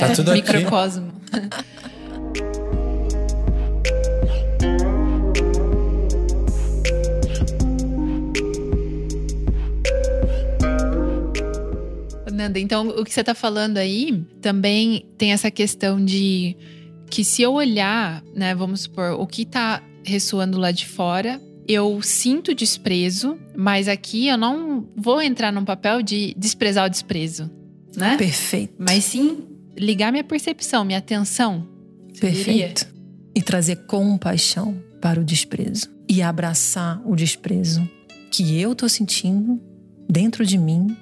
tá 0.00 0.08
é. 0.08 0.12
tudo 0.12 0.32
aqui. 0.32 0.40
Microcosmo. 0.40 1.12
Nanda, 12.48 12.58
então 12.58 12.88
o 12.88 13.04
que 13.04 13.12
você 13.12 13.20
está 13.20 13.34
falando 13.34 13.76
aí 13.76 14.24
também 14.40 15.04
tem 15.18 15.32
essa 15.32 15.50
questão 15.50 16.02
de 16.02 16.56
que 17.10 17.22
se 17.22 17.42
eu 17.42 17.52
olhar, 17.52 18.22
né, 18.34 18.54
vamos 18.54 18.82
supor, 18.82 19.12
o 19.12 19.26
que 19.26 19.42
está 19.42 19.82
ressoando 20.02 20.58
lá 20.58 20.72
de 20.72 20.86
fora, 20.86 21.40
eu 21.66 22.00
sinto 22.02 22.54
desprezo, 22.54 23.38
mas 23.54 23.88
aqui 23.88 24.28
eu 24.28 24.38
não 24.38 24.88
vou 24.96 25.20
entrar 25.20 25.52
num 25.52 25.64
papel 25.64 26.02
de 26.02 26.34
desprezar 26.36 26.86
o 26.86 26.88
desprezo, 26.88 27.50
né? 27.94 28.16
Perfeito. 28.16 28.74
Mas 28.78 29.04
sim 29.04 29.44
ligar 29.76 30.10
minha 30.10 30.24
percepção, 30.24 30.84
minha 30.84 30.98
atenção. 30.98 31.66
Perfeito. 32.18 32.44
Diria? 32.44 32.74
E 33.34 33.42
trazer 33.42 33.76
compaixão 33.86 34.82
para 35.00 35.20
o 35.20 35.24
desprezo 35.24 35.88
e 36.08 36.22
abraçar 36.22 37.00
o 37.06 37.14
desprezo 37.14 37.88
que 38.30 38.60
eu 38.60 38.74
tô 38.74 38.88
sentindo 38.88 39.60
dentro 40.10 40.44
de 40.44 40.58
mim 40.58 40.96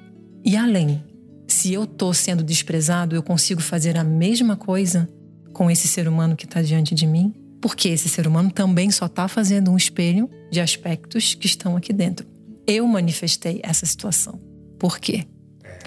e 0.45 0.57
além 0.57 1.03
se 1.47 1.73
eu 1.73 1.85
estou 1.85 2.13
sendo 2.13 2.43
desprezado, 2.43 3.15
eu 3.15 3.23
consigo 3.23 3.61
fazer 3.61 3.97
a 3.97 4.05
mesma 4.05 4.57
coisa 4.57 5.09
com 5.53 5.71
esse 5.71 5.89
ser 5.89 6.09
humano 6.09 6.37
que 6.37 6.45
está 6.45 6.61
diante 6.61 6.95
de 6.95 7.07
mim? 7.07 7.35
Porque 7.61 7.89
esse 7.89 8.09
ser 8.09 8.27
humano 8.27 8.51
também 8.51 8.91
só 8.91 9.07
está 9.07 9.27
fazendo 9.29 9.71
um 9.71 9.77
espelho 9.77 10.29
de 10.51 10.61
aspectos 10.61 11.35
que 11.35 11.47
estão 11.47 11.77
aqui 11.77 11.93
dentro. 11.93 12.27
Eu 12.67 12.87
manifestei 12.87 13.61
essa 13.63 13.87
situação. 13.87 14.41
Por 14.79 14.99
quê? 14.99 15.27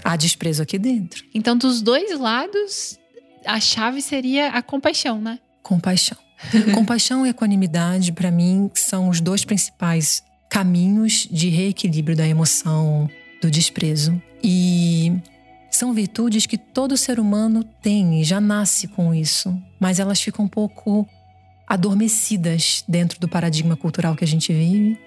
Há 0.03 0.15
desprezo 0.15 0.63
aqui 0.63 0.79
dentro. 0.79 1.23
Então, 1.33 1.57
dos 1.57 1.81
dois 1.81 2.17
lados, 2.19 2.97
a 3.45 3.59
chave 3.59 4.01
seria 4.01 4.49
a 4.49 4.61
compaixão, 4.61 5.21
né? 5.21 5.39
Compaixão. 5.61 6.17
Compaixão 6.73 7.25
e 7.25 7.29
equanimidade, 7.29 8.11
para 8.13 8.31
mim, 8.31 8.71
são 8.73 9.09
os 9.09 9.19
dois 9.19 9.43
principais 9.43 10.23
caminhos 10.49 11.27
de 11.29 11.49
reequilíbrio 11.49 12.15
da 12.15 12.27
emoção 12.27 13.09
do 13.41 13.51
desprezo. 13.51 14.19
E 14.43 15.13
são 15.79 15.93
virtudes 15.93 16.45
que 16.45 16.57
todo 16.57 16.97
ser 16.97 17.21
humano 17.21 17.63
tem 17.63 18.19
e 18.19 18.23
já 18.25 18.41
nasce 18.41 18.85
com 18.85 19.15
isso, 19.15 19.57
mas 19.79 19.97
elas 19.97 20.19
ficam 20.19 20.43
um 20.43 20.47
pouco 20.47 21.07
adormecidas 21.65 22.83
dentro 22.85 23.17
do 23.17 23.29
paradigma 23.29 23.77
cultural 23.77 24.13
que 24.13 24.25
a 24.25 24.27
gente 24.27 24.51
vive. 24.51 24.99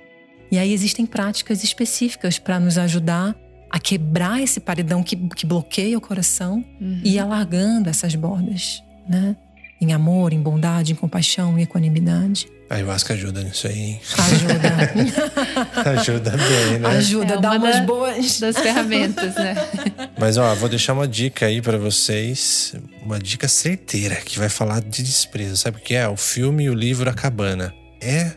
E 0.51 0.59
aí 0.59 0.73
existem 0.73 1.05
práticas 1.05 1.63
específicas 1.63 2.39
para 2.39 2.59
nos 2.59 2.79
ajudar 2.79 3.37
a 3.71 3.79
quebrar 3.79 4.41
esse 4.41 4.61
paredão 4.61 5.03
que, 5.03 5.15
que 5.15 5.45
bloqueia 5.45 5.99
o 5.99 6.01
coração 6.01 6.65
uhum. 6.81 7.03
e 7.05 7.17
ir 7.17 7.19
alargando 7.19 7.91
essas 7.91 8.15
bordas, 8.15 8.83
né? 9.07 9.37
Em 9.83 9.93
amor, 9.93 10.33
em 10.33 10.41
bondade, 10.41 10.93
em 10.93 10.95
compaixão, 10.95 11.59
em 11.59 11.63
equanimidade. 11.63 12.47
A 12.71 12.77
ayahuasca 12.77 13.15
ajuda 13.15 13.43
nisso 13.43 13.67
aí, 13.67 13.79
hein? 13.81 14.01
Ajuda. 14.17 15.91
ajuda 16.01 16.31
bem, 16.31 16.79
né? 16.79 16.89
Ajuda, 16.89 17.35
É 17.35 17.41
dá 17.41 17.51
uma 17.51 17.57
umas 17.59 17.77
da- 17.81 17.83
boas. 17.85 18.39
Das 18.41 18.57
ferramentas, 18.57 19.35
né? 19.35 19.57
Mas 20.17 20.39
ó, 20.39 20.55
vou 20.55 20.69
deixar 20.69 20.93
uma 20.93 21.07
dica 21.09 21.47
aí 21.47 21.61
pra 21.61 21.77
vocês, 21.79 22.75
uma 23.05 23.19
dica 23.19 23.49
certeira 23.49 24.15
que 24.17 24.39
vai 24.39 24.49
falar 24.49 24.81
de 24.81 25.03
desprezo. 25.03 25.57
Sabe 25.57 25.79
o 25.79 25.81
que 25.81 25.95
é? 25.95 26.07
O 26.09 26.17
filme 26.17 26.63
e 26.65 26.71
o 26.71 26.75
livro 26.75 27.11
A 27.11 27.13
Cabana. 27.13 27.75
É 28.01 28.31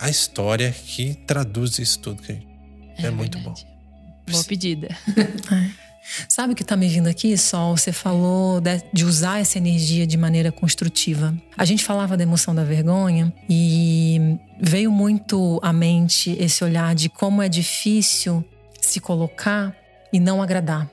a 0.00 0.08
história 0.08 0.72
que 0.86 1.14
traduz 1.26 1.78
isso 1.80 1.98
tudo. 1.98 2.22
Que 2.22 2.38
é, 2.98 3.10
muito 3.10 3.38
bom. 3.40 3.52
Boa 4.30 4.44
pedida. 4.44 4.88
Sabe 6.28 6.52
o 6.52 6.56
que 6.56 6.64
tá 6.64 6.76
me 6.76 6.88
vindo 6.88 7.06
aqui, 7.08 7.36
Sol? 7.38 7.76
Você 7.76 7.92
falou 7.92 8.60
de, 8.60 8.82
de 8.92 9.04
usar 9.04 9.40
essa 9.40 9.58
energia 9.58 10.06
de 10.06 10.16
maneira 10.16 10.50
construtiva. 10.50 11.34
A 11.56 11.64
gente 11.64 11.84
falava 11.84 12.16
da 12.16 12.22
emoção 12.22 12.54
da 12.54 12.64
vergonha 12.64 13.32
e 13.48 14.38
veio 14.60 14.90
muito 14.90 15.60
à 15.62 15.72
mente 15.72 16.36
esse 16.40 16.64
olhar 16.64 16.94
de 16.94 17.08
como 17.08 17.40
é 17.40 17.48
difícil 17.48 18.44
se 18.80 19.00
colocar 19.00 19.74
e 20.12 20.18
não 20.18 20.42
agradar. 20.42 20.90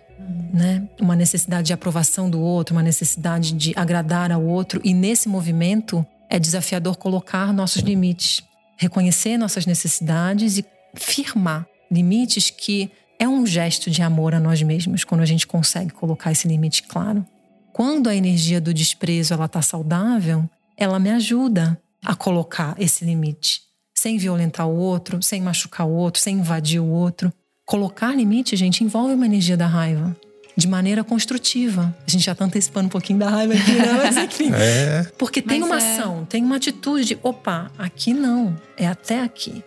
Né? 0.53 0.87
Uma 1.01 1.15
necessidade 1.15 1.67
de 1.67 1.73
aprovação 1.73 2.29
do 2.29 2.39
outro, 2.39 2.75
uma 2.75 2.83
necessidade 2.83 3.53
de 3.53 3.73
agradar 3.75 4.31
ao 4.31 4.43
outro, 4.43 4.79
e 4.83 4.93
nesse 4.93 5.27
movimento 5.27 6.05
é 6.29 6.37
desafiador 6.37 6.97
colocar 6.97 7.51
nossos 7.51 7.81
limites, 7.81 8.41
reconhecer 8.77 9.37
nossas 9.37 9.65
necessidades 9.65 10.57
e 10.57 10.65
firmar 10.93 11.65
limites 11.91 12.49
que 12.49 12.91
é 13.19 13.27
um 13.27 13.45
gesto 13.45 13.91
de 13.91 14.01
amor 14.01 14.33
a 14.33 14.39
nós 14.39 14.61
mesmos 14.63 15.03
quando 15.03 15.21
a 15.21 15.25
gente 15.25 15.45
consegue 15.45 15.91
colocar 15.91 16.31
esse 16.31 16.47
limite 16.47 16.83
claro. 16.83 17.25
Quando 17.73 18.07
a 18.07 18.15
energia 18.15 18.59
do 18.61 18.73
desprezo 18.73 19.33
ela 19.33 19.47
tá 19.47 19.61
saudável, 19.61 20.49
ela 20.77 20.97
me 20.97 21.09
ajuda 21.11 21.79
a 22.03 22.15
colocar 22.15 22.75
esse 22.79 23.03
limite, 23.03 23.61
sem 23.93 24.17
violentar 24.17 24.67
o 24.67 24.75
outro, 24.75 25.21
sem 25.21 25.41
machucar 25.41 25.85
o 25.85 25.91
outro, 25.91 26.21
sem 26.21 26.37
invadir 26.37 26.79
o 26.79 26.87
outro. 26.87 27.31
Colocar 27.65 28.15
limite, 28.15 28.55
gente, 28.55 28.83
envolve 28.83 29.13
uma 29.13 29.25
energia 29.25 29.57
da 29.57 29.67
raiva 29.67 30.15
de 30.55 30.67
maneira 30.67 31.03
construtiva. 31.03 31.95
A 32.05 32.09
gente 32.11 32.25
já 32.25 32.33
tá 32.35 32.43
antecipando 32.45 32.87
um 32.87 32.89
pouquinho 32.89 33.19
da 33.19 33.29
raiva 33.29 33.53
aqui, 33.53 33.71
né? 33.73 33.93
Mas 33.93 34.15
enfim. 34.17 34.51
É, 34.53 35.03
Porque 35.17 35.41
tem 35.41 35.59
Mas 35.59 35.69
uma 35.69 35.75
é- 35.81 35.93
ação, 35.95 36.25
tem 36.25 36.43
uma 36.43 36.55
atitude 36.55 37.05
de 37.05 37.17
opa, 37.21 37.71
aqui 37.77 38.13
não, 38.13 38.55
é 38.77 38.87
até 38.87 39.21
aqui. 39.21 39.63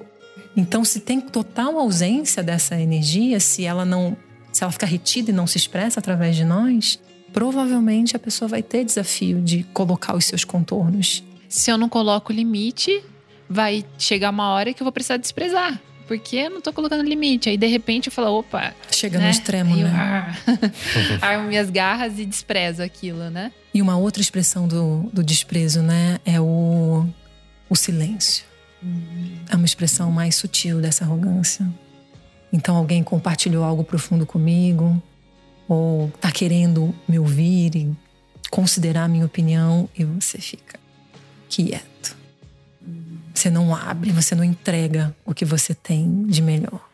Então, 0.57 0.85
se 0.85 1.01
tem 1.01 1.21
total 1.21 1.79
ausência 1.79 2.43
dessa 2.43 2.79
energia, 2.79 3.41
se 3.41 3.65
ela 3.65 3.85
não, 3.85 4.17
se 4.53 4.63
ela 4.63 4.73
ficar 4.73 4.87
retida 4.87 5.31
e 5.31 5.35
não 5.35 5.47
se 5.47 5.57
expressa 5.57 5.99
através 5.99 6.37
de 6.37 6.45
nós, 6.45 6.99
provavelmente 7.33 8.15
a 8.15 8.19
pessoa 8.19 8.49
vai 8.49 8.63
ter 8.63 8.85
desafio 8.85 9.41
de 9.41 9.63
colocar 9.73 10.15
os 10.15 10.25
seus 10.25 10.45
contornos. 10.45 11.25
Se 11.49 11.71
eu 11.71 11.79
não 11.79 11.89
coloco 11.89 12.33
limite, 12.33 13.03
vai 13.49 13.85
chegar 13.99 14.31
uma 14.31 14.51
hora 14.51 14.73
que 14.73 14.83
eu 14.83 14.85
vou 14.85 14.93
precisar 14.93 15.17
desprezar. 15.17 15.81
Porque 16.07 16.37
eu 16.37 16.51
não 16.51 16.61
tô 16.61 16.73
colocando 16.73 17.03
limite. 17.03 17.49
Aí, 17.49 17.57
de 17.57 17.67
repente, 17.67 18.09
eu 18.09 18.13
falo, 18.13 18.39
opa. 18.39 18.75
Chega 18.91 19.19
né? 19.19 19.25
no 19.25 19.31
extremo, 19.31 19.75
Aí 19.75 19.81
eu, 19.81 19.89
né? 19.89 19.95
ah, 19.97 20.37
armo 21.27 21.49
minhas 21.49 21.71
garras 21.71 22.19
e 22.19 22.27
desprezo 22.27 22.83
aquilo, 22.83 23.31
né? 23.31 23.53
E 23.73 23.81
uma 23.81 23.97
outra 23.97 24.21
expressão 24.21 24.69
do, 24.69 25.09
do 25.13 25.23
desprezo, 25.23 25.81
né, 25.81 26.19
é 26.27 26.39
o, 26.41 27.07
o 27.69 27.75
silêncio. 27.75 28.45
É 29.49 29.57
uma 29.57 29.65
expressão 29.65 30.11
mais 30.11 30.35
sutil 30.35 30.81
dessa 30.81 31.05
arrogância. 31.05 31.69
Então 32.53 32.77
alguém 32.77 33.03
compartilhou 33.03 33.65
algo 33.65 33.85
profundo 33.85 34.27
comigo, 34.27 35.03
ou 35.69 36.11
tá 36.21 36.31
querendo 36.31 36.95
me 37.09 37.19
ouvir 37.19 37.75
e 37.75 37.97
considerar 38.51 39.05
a 39.05 39.09
minha 39.09 39.25
opinião, 39.25 39.89
e 39.97 40.05
você 40.05 40.39
fica 40.39 40.79
quieto. 41.49 42.17
Você 43.35 43.51
não 43.51 43.75
abre, 43.75 44.11
você 44.11 44.35
não 44.35 44.45
entrega 44.45 45.17
o 45.25 45.33
que 45.33 45.45
você 45.45 45.75
tem 45.75 46.25
de 46.25 46.43
melhor. 46.43 46.89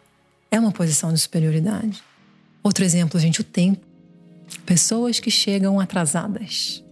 É 0.50 0.58
uma 0.58 0.72
posição 0.72 1.12
de 1.12 1.18
superioridade. 1.18 2.02
Outro 2.62 2.84
exemplo, 2.84 3.18
gente, 3.18 3.40
o 3.40 3.44
tempo. 3.44 3.84
Pessoas 4.64 5.20
que 5.20 5.30
chegam 5.30 5.78
atrasadas. 5.78 6.82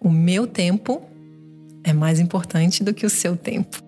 O 0.00 0.08
meu 0.08 0.46
tempo 0.46 1.02
é 1.84 1.92
mais 1.92 2.18
importante 2.18 2.82
do 2.82 2.94
que 2.94 3.04
o 3.04 3.10
seu 3.10 3.36
tempo. 3.36 3.82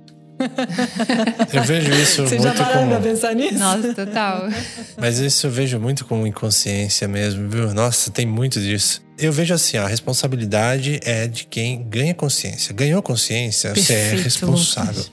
Eu 1.53 1.63
vejo 1.65 1.91
isso 1.93 2.23
Você 2.27 2.39
já 2.39 2.55
muito 2.55 2.65
parou 2.65 2.89
pra 2.89 3.01
pensar 3.01 3.35
nisso? 3.35 3.59
Nossa, 3.59 3.95
total. 3.95 4.49
Mas 4.97 5.19
isso 5.19 5.47
eu 5.47 5.51
vejo 5.51 5.79
muito 5.79 6.05
como 6.05 6.27
inconsciência 6.27 7.07
mesmo, 7.09 7.49
viu? 7.49 7.73
Nossa, 7.75 8.11
tem 8.11 8.27
muito 8.27 8.61
disso. 8.61 9.03
Eu 9.19 9.33
vejo 9.33 9.55
assim, 9.55 9.77
a 9.77 9.87
responsabilidade 9.87 11.01
é 11.05 11.27
de 11.27 11.45
quem 11.45 11.83
ganha 11.89 12.15
consciência. 12.15 12.75
Ganhou 12.75 13.03
consciência, 13.03 13.75
você 13.75 13.93
é 13.93 13.97
Perfeito, 13.97 14.25
responsável. 14.25 14.93
Lucas. 14.93 15.13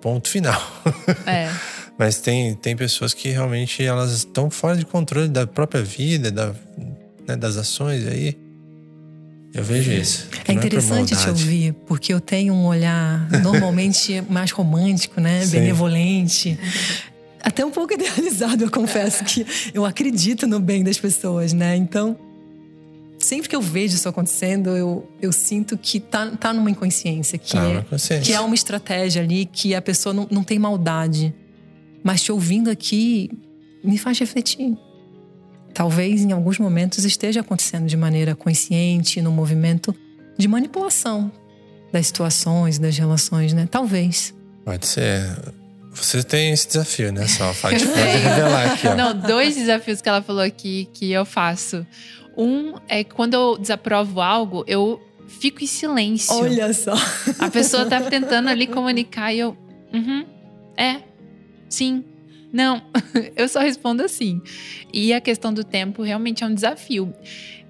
Ponto 0.00 0.28
final. 0.28 0.60
É. 1.26 1.50
Mas 1.98 2.16
tem, 2.16 2.54
tem 2.54 2.74
pessoas 2.74 3.12
que 3.12 3.28
realmente 3.28 3.84
elas 3.84 4.10
estão 4.12 4.48
fora 4.48 4.74
de 4.74 4.86
controle 4.86 5.28
da 5.28 5.46
própria 5.46 5.82
vida, 5.82 6.30
da, 6.30 6.54
né, 7.26 7.36
das 7.36 7.58
ações 7.58 8.06
aí. 8.06 8.38
Eu 9.52 9.64
vejo 9.64 9.90
isso. 9.90 10.28
É 10.32 10.44
por 10.44 10.52
interessante 10.52 11.08
te 11.08 11.14
maldade. 11.14 11.30
ouvir, 11.42 11.72
porque 11.86 12.14
eu 12.14 12.20
tenho 12.20 12.54
um 12.54 12.66
olhar 12.66 13.28
normalmente 13.42 14.22
mais 14.30 14.50
romântico, 14.52 15.20
né? 15.20 15.44
Sim. 15.44 15.58
Benevolente. 15.58 16.58
Até 17.42 17.64
um 17.64 17.70
pouco 17.70 17.92
idealizado, 17.94 18.64
eu 18.64 18.70
confesso 18.70 19.24
que 19.24 19.44
eu 19.74 19.84
acredito 19.84 20.46
no 20.46 20.60
bem 20.60 20.84
das 20.84 20.98
pessoas, 20.98 21.52
né? 21.52 21.74
Então, 21.74 22.16
sempre 23.18 23.48
que 23.48 23.56
eu 23.56 23.60
vejo 23.60 23.96
isso 23.96 24.08
acontecendo, 24.08 24.70
eu, 24.76 25.08
eu 25.20 25.32
sinto 25.32 25.76
que 25.76 25.98
tá, 25.98 26.26
tá 26.36 26.52
numa 26.52 26.70
inconsciência, 26.70 27.36
que, 27.36 27.52
Tá, 27.52 27.64
é, 27.64 27.68
uma 27.68 27.82
consciência. 27.82 28.24
que 28.24 28.32
é 28.32 28.40
uma 28.40 28.54
estratégia 28.54 29.20
ali, 29.22 29.46
que 29.46 29.74
a 29.74 29.82
pessoa 29.82 30.12
não, 30.12 30.28
não 30.30 30.44
tem 30.44 30.58
maldade. 30.58 31.34
Mas 32.04 32.22
te 32.22 32.30
ouvindo 32.30 32.70
aqui 32.70 33.30
me 33.82 33.98
faz 33.98 34.18
refletir. 34.18 34.76
Talvez 35.72 36.22
em 36.22 36.32
alguns 36.32 36.58
momentos 36.58 37.04
esteja 37.04 37.40
acontecendo 37.40 37.86
de 37.86 37.96
maneira 37.96 38.34
consciente, 38.34 39.22
no 39.22 39.30
movimento 39.30 39.94
de 40.36 40.48
manipulação 40.48 41.30
das 41.92 42.06
situações, 42.06 42.78
das 42.78 42.96
relações, 42.96 43.52
né? 43.52 43.68
Talvez. 43.70 44.34
Pode 44.64 44.86
ser. 44.86 45.24
Você 45.92 46.22
tem 46.22 46.52
esse 46.52 46.68
desafio, 46.68 47.12
né, 47.12 47.26
só? 47.26 47.52
Pode, 47.54 47.84
pode 47.86 47.98
revelar 47.98 48.72
aqui, 48.72 48.86
ó. 48.86 48.94
Não, 48.94 49.14
dois 49.14 49.56
desafios 49.56 50.00
que 50.00 50.08
ela 50.08 50.22
falou 50.22 50.42
aqui 50.42 50.88
que 50.92 51.10
eu 51.10 51.24
faço. 51.24 51.86
Um 52.36 52.74
é 52.88 53.02
que 53.02 53.12
quando 53.12 53.34
eu 53.34 53.58
desaprovo 53.58 54.20
algo, 54.20 54.64
eu 54.66 55.00
fico 55.28 55.62
em 55.62 55.66
silêncio. 55.66 56.32
só. 56.72 56.94
A 57.38 57.50
pessoa 57.50 57.86
tá 57.86 58.00
tentando 58.00 58.48
ali 58.48 58.66
comunicar 58.66 59.32
e 59.32 59.40
eu. 59.40 59.56
Uhum, 59.92 60.24
é, 60.76 61.00
sim, 61.68 62.04
não. 62.52 62.82
Eu 63.36 63.48
só 63.48 63.60
respondo 63.60 64.02
assim. 64.02 64.40
E 64.92 65.12
a 65.12 65.20
questão 65.20 65.52
do 65.52 65.62
tempo 65.64 66.02
realmente 66.02 66.42
é 66.44 66.46
um 66.46 66.54
desafio. 66.54 67.12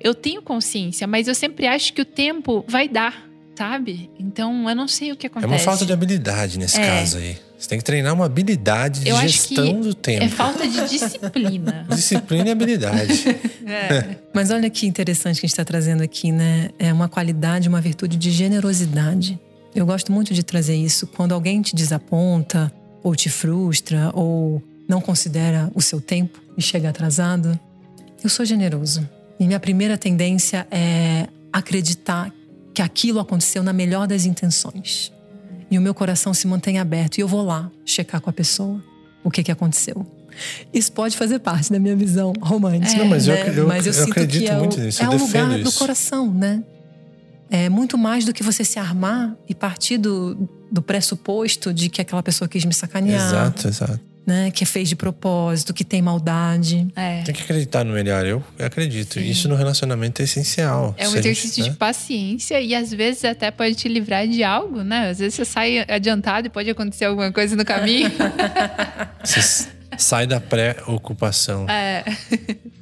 Eu 0.00 0.14
tenho 0.14 0.40
consciência, 0.40 1.06
mas 1.06 1.28
eu 1.28 1.34
sempre 1.34 1.66
acho 1.66 1.92
que 1.92 2.00
o 2.00 2.04
tempo 2.06 2.64
vai 2.66 2.88
dar, 2.88 3.28
sabe? 3.54 4.08
Então 4.18 4.66
eu 4.68 4.74
não 4.74 4.88
sei 4.88 5.12
o 5.12 5.16
que 5.16 5.26
É 5.26 5.28
acontece. 5.28 5.52
uma 5.52 5.58
falta 5.58 5.84
de 5.84 5.92
habilidade 5.92 6.58
nesse 6.58 6.80
É. 6.80 6.86
caso 6.86 7.18
aí. 7.18 7.36
Você 7.58 7.68
tem 7.68 7.76
que 7.78 7.84
treinar 7.84 8.14
uma 8.14 8.24
habilidade 8.24 9.00
de 9.00 9.10
Eu 9.10 9.16
acho 9.18 9.28
gestão 9.28 9.66
que 9.82 9.88
do 9.88 9.92
tempo. 9.92 10.24
É 10.24 10.28
falta 10.28 10.66
de 10.66 10.88
disciplina. 10.88 11.84
Disciplina 11.94 12.48
e 12.48 12.50
habilidade. 12.50 13.24
É. 13.70 14.16
Mas 14.34 14.50
olha 14.50 14.68
que 14.70 14.86
interessante 14.86 15.34
que 15.38 15.44
a 15.44 15.46
gente 15.46 15.52
está 15.52 15.64
trazendo 15.64 16.02
aqui, 16.02 16.32
né? 16.32 16.70
É 16.78 16.90
uma 16.92 17.08
qualidade, 17.08 17.68
uma 17.68 17.80
virtude 17.80 18.16
de 18.16 18.30
generosidade. 18.30 19.38
Eu 19.74 19.84
gosto 19.86 20.10
muito 20.10 20.32
de 20.34 20.42
trazer 20.42 20.74
isso. 20.74 21.06
Quando 21.06 21.32
alguém 21.32 21.60
te 21.62 21.76
desaponta, 21.76 22.72
ou 23.02 23.14
te 23.14 23.28
frustra, 23.28 24.10
ou 24.14 24.60
não 24.90 25.00
considera 25.00 25.70
o 25.72 25.80
seu 25.80 26.00
tempo 26.00 26.40
e 26.58 26.60
chega 26.60 26.90
atrasado, 26.90 27.58
eu 28.24 28.28
sou 28.28 28.44
generoso. 28.44 29.08
E 29.38 29.46
minha 29.46 29.60
primeira 29.60 29.96
tendência 29.96 30.66
é 30.70 31.28
acreditar 31.52 32.30
que 32.74 32.82
aquilo 32.82 33.20
aconteceu 33.20 33.62
na 33.62 33.72
melhor 33.72 34.06
das 34.08 34.24
intenções. 34.24 35.12
E 35.70 35.78
o 35.78 35.80
meu 35.80 35.94
coração 35.94 36.34
se 36.34 36.46
mantém 36.48 36.78
aberto 36.80 37.18
e 37.18 37.20
eu 37.20 37.28
vou 37.28 37.42
lá 37.44 37.70
checar 37.86 38.20
com 38.20 38.28
a 38.28 38.32
pessoa 38.32 38.82
o 39.22 39.30
que, 39.30 39.42
que 39.44 39.52
aconteceu. 39.52 40.04
Isso 40.74 40.90
pode 40.92 41.16
fazer 41.16 41.38
parte 41.38 41.70
da 41.72 41.78
minha 41.78 41.94
visão 41.94 42.32
romântica. 42.40 42.98
Não, 42.98 43.06
mas 43.06 43.28
eu- 43.28 43.34
né? 43.34 43.54
eu- 43.56 43.68
Mas 43.68 43.86
eu 43.86 43.92
sinto 43.92 44.10
acredito 44.10 44.42
que 44.44 44.48
é 44.50 44.56
o- 44.56 44.58
muito 44.60 44.80
nisso, 44.80 45.02
É 45.02 45.06
eu 45.06 45.10
o 45.10 45.12
lugar 45.12 45.26
defendo 45.48 45.62
do 45.62 45.68
isso. 45.68 45.78
coração, 45.78 46.32
né? 46.32 46.62
É 47.48 47.68
muito 47.68 47.96
mais 47.98 48.24
do 48.24 48.32
que 48.32 48.42
você 48.42 48.64
se 48.64 48.78
armar 48.78 49.34
e 49.48 49.54
partir 49.54 49.98
do, 49.98 50.48
do 50.70 50.80
pressuposto 50.82 51.72
de 51.74 51.88
que 51.88 52.00
aquela 52.00 52.22
pessoa 52.22 52.48
quis 52.48 52.64
me 52.64 52.72
sacanear. 52.74 53.20
Exato, 53.28 53.68
exato. 53.68 54.00
Né, 54.26 54.50
que 54.50 54.64
fez 54.64 54.88
de 54.88 54.94
propósito, 54.94 55.74
que 55.74 55.82
tem 55.82 56.00
maldade. 56.00 56.86
É. 56.94 57.22
Tem 57.22 57.34
que 57.34 57.42
acreditar 57.42 57.84
no 57.84 57.94
melhor. 57.94 58.24
Eu 58.24 58.44
acredito. 58.60 59.14
Sim. 59.14 59.28
Isso 59.28 59.48
no 59.48 59.56
relacionamento 59.56 60.22
é 60.22 60.24
essencial. 60.24 60.94
É 60.96 61.08
um 61.08 61.16
exercício 61.16 61.56
gente, 61.56 61.62
né? 61.62 61.68
de 61.70 61.76
paciência 61.76 62.60
e 62.60 62.74
às 62.74 62.92
vezes 62.92 63.24
até 63.24 63.50
pode 63.50 63.74
te 63.74 63.88
livrar 63.88 64.28
de 64.28 64.44
algo, 64.44 64.84
né? 64.84 65.08
Às 65.08 65.18
vezes 65.18 65.34
você 65.34 65.44
sai 65.44 65.84
adiantado 65.88 66.46
e 66.46 66.50
pode 66.50 66.70
acontecer 66.70 67.06
alguma 67.06 67.32
coisa 67.32 67.56
no 67.56 67.64
caminho. 67.64 68.10
você 69.24 69.68
sai 69.98 70.26
da 70.26 70.40
pré-ocupação. 70.40 71.68
É. 71.68 72.04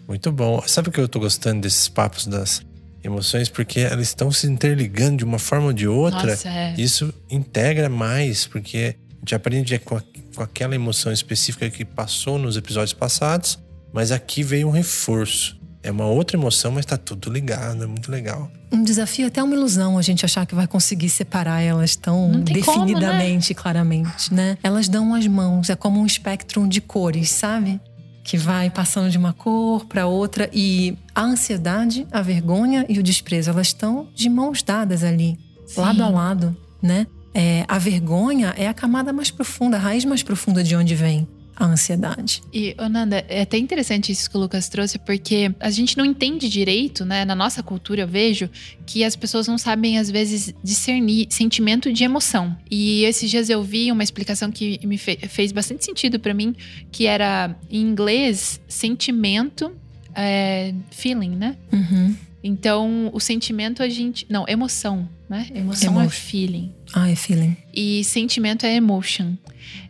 Muito 0.07 0.33
bom. 0.33 0.62
Sabe 0.66 0.88
o 0.88 0.92
que 0.92 1.01
eu 1.01 1.09
tô 1.09 1.20
gostando 1.20 1.61
desses 1.61 1.88
papos 1.88 2.27
das 2.27 2.62
emoções? 3.03 3.48
Porque 3.48 3.81
elas 3.81 4.09
estão 4.09 4.31
se 4.31 4.46
interligando 4.46 5.18
de 5.18 5.24
uma 5.24 5.38
forma 5.38 5.66
ou 5.66 5.72
de 5.72 5.87
outra. 5.87 6.31
Nossa, 6.31 6.48
é. 6.48 6.74
Isso 6.79 7.12
integra 7.31 7.88
mais, 7.88 8.46
porque 8.46 8.96
a 9.11 9.18
gente 9.20 9.35
aprende 9.35 9.79
com, 9.81 9.96
a, 9.96 10.03
com 10.38 10.44
aquela 10.44 10.72
emoção 10.77 11.11
específica 11.11 11.68
que 11.68 11.85
passou 11.85 12.38
nos 12.38 12.57
episódios 12.57 12.92
passados, 12.92 13.59
mas 13.92 14.12
aqui 14.12 14.44
veio 14.44 14.68
um 14.68 14.70
reforço. 14.70 15.59
É 15.83 15.90
uma 15.90 16.07
outra 16.07 16.37
emoção, 16.37 16.70
mas 16.70 16.87
tá 16.87 16.96
tudo 16.96 17.29
ligado, 17.29 17.83
é 17.83 17.87
muito 17.88 18.09
legal. 18.09 18.48
Um 18.70 18.85
desafio, 18.85 19.27
até 19.27 19.42
uma 19.42 19.55
ilusão, 19.55 19.98
a 19.98 20.03
gente 20.03 20.24
achar 20.24 20.46
que 20.46 20.55
vai 20.55 20.68
conseguir 20.68 21.09
separar 21.09 21.61
elas 21.61 21.96
tão 21.96 22.31
definidamente, 22.40 23.53
como, 23.53 23.59
né? 23.59 23.62
claramente, 23.62 24.33
né? 24.33 24.59
Elas 24.62 24.88
dão 24.88 25.12
as 25.12 25.27
mãos, 25.27 25.70
é 25.70 25.74
como 25.74 26.01
um 26.01 26.07
espectro 26.07 26.68
de 26.68 26.81
cores, 26.81 27.31
sabe? 27.31 27.81
Que 28.22 28.37
vai 28.37 28.70
passando 28.70 29.11
de 29.11 29.18
uma 29.18 29.33
cor 29.33 29.87
para 29.87 30.07
outra 30.07 30.48
e 30.53 30.96
a 31.14 31.22
ansiedade, 31.22 32.07
a 32.12 32.22
vergonha 32.22 32.87
e 32.88 32.96
o 32.98 33.03
desprezo, 33.03 33.51
elas 33.51 33.68
estão 33.68 34.09
de 34.14 34.29
mãos 34.29 34.62
dadas 34.62 35.03
ali, 35.03 35.37
Sim. 35.66 35.81
lado 35.81 36.03
a 36.05 36.09
lado, 36.09 36.57
né? 36.81 37.09
É, 37.34 37.64
a 37.68 37.78
vergonha 37.78 38.54
é 38.56 38.66
a 38.66 38.74
camada 38.74 39.12
mais 39.12 39.30
profunda, 39.30 39.76
a 39.76 39.80
raiz 39.80 40.04
mais 40.04 40.22
profunda 40.22 40.62
de 40.62 40.74
onde 40.74 40.94
vem 40.94 41.26
a 41.58 41.66
ansiedade. 41.66 42.40
E, 42.54 42.74
Ananda, 42.78 43.24
é 43.28 43.42
até 43.42 43.58
interessante 43.58 44.12
isso 44.12 44.30
que 44.30 44.36
o 44.36 44.40
Lucas 44.40 44.68
trouxe, 44.68 44.98
porque 44.98 45.52
a 45.58 45.70
gente 45.70 45.98
não 45.98 46.04
entende 46.04 46.48
direito, 46.48 47.04
né? 47.04 47.24
Na 47.24 47.34
nossa 47.34 47.62
cultura, 47.62 48.02
eu 48.02 48.08
vejo 48.08 48.48
que 48.86 49.02
as 49.02 49.16
pessoas 49.16 49.48
não 49.48 49.58
sabem, 49.58 49.98
às 49.98 50.08
vezes, 50.08 50.54
discernir 50.62 51.26
sentimento 51.30 51.92
de 51.92 52.04
emoção. 52.04 52.56
E 52.70 53.02
esses 53.04 53.28
dias 53.28 53.50
eu 53.50 53.62
vi 53.62 53.90
uma 53.90 54.04
explicação 54.04 54.52
que 54.52 54.78
me 54.86 54.96
fe 54.96 55.18
fez 55.28 55.50
bastante 55.50 55.84
sentido 55.84 56.20
para 56.20 56.32
mim, 56.32 56.54
que 56.92 57.06
era, 57.06 57.54
em 57.68 57.80
inglês, 57.80 58.60
sentimento, 58.68 59.72
é, 60.14 60.72
feeling, 60.90 61.30
né? 61.30 61.56
Uhum. 61.72 62.14
Então, 62.42 63.11
o 63.12 63.20
sentimento 63.20 63.83
a 63.83 63.88
gente. 63.88 64.27
Não, 64.29 64.44
emoção, 64.46 65.09
né? 65.29 65.46
Emoção 65.55 65.92
é 65.92 65.94
emotion. 65.94 66.07
é 66.07 66.11
feeling. 66.11 66.74
Ah, 66.94 67.11
é 67.11 67.16
feeling. 67.16 67.57
E 67.74 68.05
sentimento 68.05 68.64
é 68.64 68.74
emotion. 68.74 69.35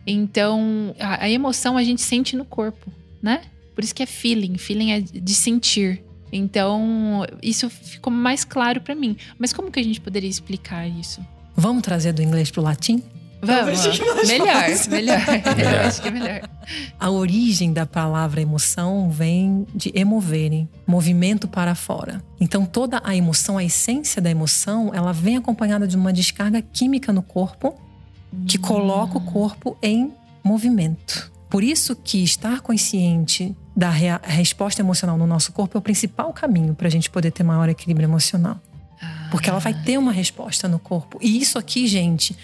Então, 0.05 0.95
a, 0.99 1.25
a, 1.25 1.29
emoção 1.29 1.77
a 1.77 1.83
gente 1.83 2.01
sente 2.01 2.35
no 2.35 2.43
corpo, 2.43 2.91
né? 3.21 3.41
Por 3.75 3.83
isso 3.83 3.93
que 3.93 4.03
é 4.03 4.05
feeling. 4.05 4.57
Feeling 4.57 4.91
é 4.91 5.01
de 5.01 5.35
sentir. 5.35 6.03
Então, 6.31 7.25
isso 7.41 7.69
ficou 7.69 8.11
mais 8.11 8.43
claro 8.43 8.81
para 8.81 8.95
mim. 8.95 9.15
Mas 9.37 9.53
como 9.53 9.71
que 9.71 9.79
a 9.79 9.83
gente 9.83 10.01
poderia 10.01 10.29
explicar 10.29 10.87
isso? 10.87 11.25
Vamos 11.55 11.83
trazer 11.83 12.13
do 12.13 12.21
inglês 12.21 12.51
pro 12.51 12.61
latim? 12.61 13.01
Vamos. 13.41 13.85
Melhor, 14.27 14.65
melhor. 14.89 15.19
melhor. 15.55 15.85
Acho 15.85 16.01
que 16.01 16.07
é 16.07 16.11
melhor. 16.11 16.41
A 16.99 17.09
origem 17.09 17.71
da 17.71 17.85
palavra 17.85 18.41
emoção 18.41 19.09
vem 19.09 19.65
de 19.73 19.91
emoverem, 19.95 20.67
movimento 20.85 21.47
para 21.47 21.73
fora. 21.73 22.21
Então 22.39 22.65
toda 22.65 23.01
a 23.03 23.15
emoção, 23.15 23.57
a 23.57 23.63
essência 23.63 24.21
da 24.21 24.29
emoção, 24.29 24.91
ela 24.93 25.13
vem 25.13 25.37
acompanhada 25.37 25.87
de 25.87 25.95
uma 25.95 26.11
descarga 26.11 26.61
química 26.61 27.13
no 27.13 27.21
corpo 27.21 27.75
que 28.47 28.57
hum. 28.57 28.61
coloca 28.61 29.17
o 29.17 29.21
corpo 29.21 29.77
em 29.81 30.13
movimento. 30.43 31.31
Por 31.49 31.63
isso 31.63 31.95
que 31.95 32.23
estar 32.23 32.61
consciente 32.61 33.55
da 33.75 33.89
resposta 33.89 34.81
emocional 34.81 35.17
no 35.17 35.25
nosso 35.25 35.51
corpo 35.51 35.77
é 35.77 35.79
o 35.79 35.81
principal 35.81 36.31
caminho 36.31 36.75
para 36.75 36.87
a 36.87 36.91
gente 36.91 37.09
poder 37.09 37.31
ter 37.31 37.43
maior 37.43 37.67
equilíbrio 37.69 38.05
emocional. 38.05 38.59
Porque 39.31 39.49
ela 39.49 39.59
vai 39.59 39.73
ter 39.73 39.97
uma 39.97 40.11
resposta 40.11 40.67
no 40.67 40.77
corpo. 40.79 41.17
E 41.21 41.39
isso 41.39 41.57
aqui, 41.57 41.87
gente, 41.87 42.35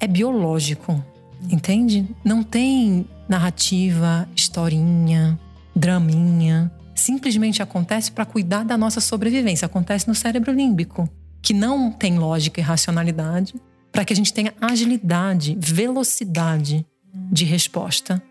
é 0.00 0.06
biológico, 0.06 1.02
entende? 1.50 2.06
Não 2.24 2.42
tem 2.42 3.06
narrativa, 3.28 4.28
historinha, 4.34 5.38
draminha. 5.74 6.70
Simplesmente 6.94 7.62
acontece 7.62 8.12
para 8.12 8.24
cuidar 8.24 8.64
da 8.64 8.76
nossa 8.76 9.00
sobrevivência. 9.00 9.66
Acontece 9.66 10.06
no 10.06 10.14
cérebro 10.14 10.52
límbico, 10.52 11.08
que 11.42 11.52
não 11.52 11.90
tem 11.90 12.18
lógica 12.18 12.60
e 12.60 12.62
racionalidade, 12.62 13.54
para 13.90 14.04
que 14.04 14.12
a 14.12 14.16
gente 14.16 14.32
tenha 14.32 14.52
agilidade, 14.60 15.56
velocidade 15.60 16.86
de 17.30 17.44
resposta, 17.44 18.22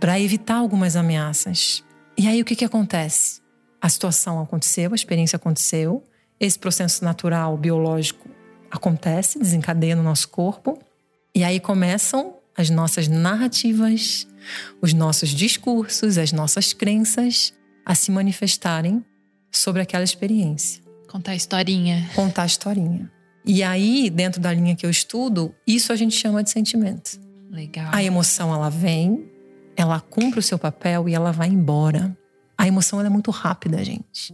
para 0.00 0.18
evitar 0.20 0.56
algumas 0.56 0.96
ameaças. 0.96 1.84
E 2.18 2.26
aí 2.26 2.40
o 2.40 2.44
que, 2.44 2.56
que 2.56 2.64
acontece? 2.64 3.40
A 3.80 3.88
situação 3.88 4.40
aconteceu, 4.40 4.92
a 4.92 4.94
experiência 4.96 5.36
aconteceu, 5.36 6.02
esse 6.40 6.58
processo 6.58 7.04
natural, 7.04 7.56
biológico 7.56 8.28
acontece, 8.70 9.38
desencadeia 9.38 9.94
no 9.94 10.02
nosso 10.02 10.28
corpo, 10.28 10.78
e 11.36 11.44
aí 11.44 11.60
começam 11.60 12.38
as 12.56 12.70
nossas 12.70 13.08
narrativas, 13.08 14.26
os 14.80 14.94
nossos 14.94 15.28
discursos, 15.28 16.16
as 16.16 16.32
nossas 16.32 16.72
crenças 16.72 17.52
a 17.84 17.94
se 17.94 18.10
manifestarem 18.10 19.04
sobre 19.52 19.82
aquela 19.82 20.02
experiência. 20.02 20.82
Contar 21.06 21.32
a 21.32 21.36
historinha. 21.36 22.08
Contar 22.14 22.44
a 22.44 22.46
historinha. 22.46 23.12
E 23.44 23.62
aí, 23.62 24.08
dentro 24.08 24.40
da 24.40 24.50
linha 24.50 24.74
que 24.74 24.86
eu 24.86 24.88
estudo, 24.88 25.54
isso 25.66 25.92
a 25.92 25.96
gente 25.96 26.14
chama 26.14 26.42
de 26.42 26.48
sentimento. 26.48 27.20
Legal. 27.50 27.90
A 27.92 28.02
emoção, 28.02 28.54
ela 28.54 28.70
vem, 28.70 29.30
ela 29.76 30.00
cumpre 30.00 30.40
o 30.40 30.42
seu 30.42 30.58
papel 30.58 31.06
e 31.06 31.14
ela 31.14 31.32
vai 31.32 31.48
embora. 31.48 32.16
A 32.56 32.66
emoção 32.66 32.98
é 32.98 33.10
muito 33.10 33.30
rápida, 33.30 33.84
gente 33.84 34.32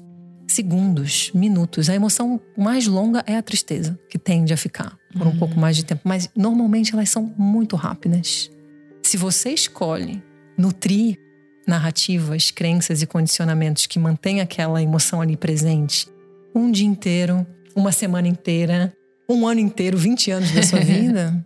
segundos, 0.52 1.30
minutos. 1.34 1.88
A 1.88 1.94
emoção 1.94 2.38
mais 2.56 2.86
longa 2.86 3.24
é 3.26 3.36
a 3.36 3.42
tristeza, 3.42 3.98
que 4.08 4.18
tende 4.18 4.52
a 4.52 4.56
ficar 4.56 4.98
por 5.12 5.26
um 5.26 5.36
pouco 5.36 5.58
mais 5.58 5.76
de 5.76 5.84
tempo. 5.84 6.02
Mas 6.04 6.28
normalmente 6.34 6.94
elas 6.94 7.10
são 7.10 7.32
muito 7.36 7.76
rápidas. 7.76 8.50
Se 9.02 9.16
você 9.16 9.50
escolhe 9.50 10.22
nutrir 10.56 11.18
narrativas, 11.66 12.50
crenças 12.50 13.02
e 13.02 13.06
condicionamentos 13.06 13.86
que 13.86 13.98
mantêm 13.98 14.40
aquela 14.40 14.82
emoção 14.82 15.20
ali 15.20 15.36
presente 15.36 16.08
um 16.54 16.70
dia 16.70 16.86
inteiro, 16.86 17.46
uma 17.74 17.92
semana 17.92 18.28
inteira, 18.28 18.92
um 19.28 19.46
ano 19.46 19.60
inteiro, 19.60 19.96
20 19.96 20.30
anos 20.30 20.50
da 20.50 20.62
sua 20.62 20.80
vida, 20.84 21.42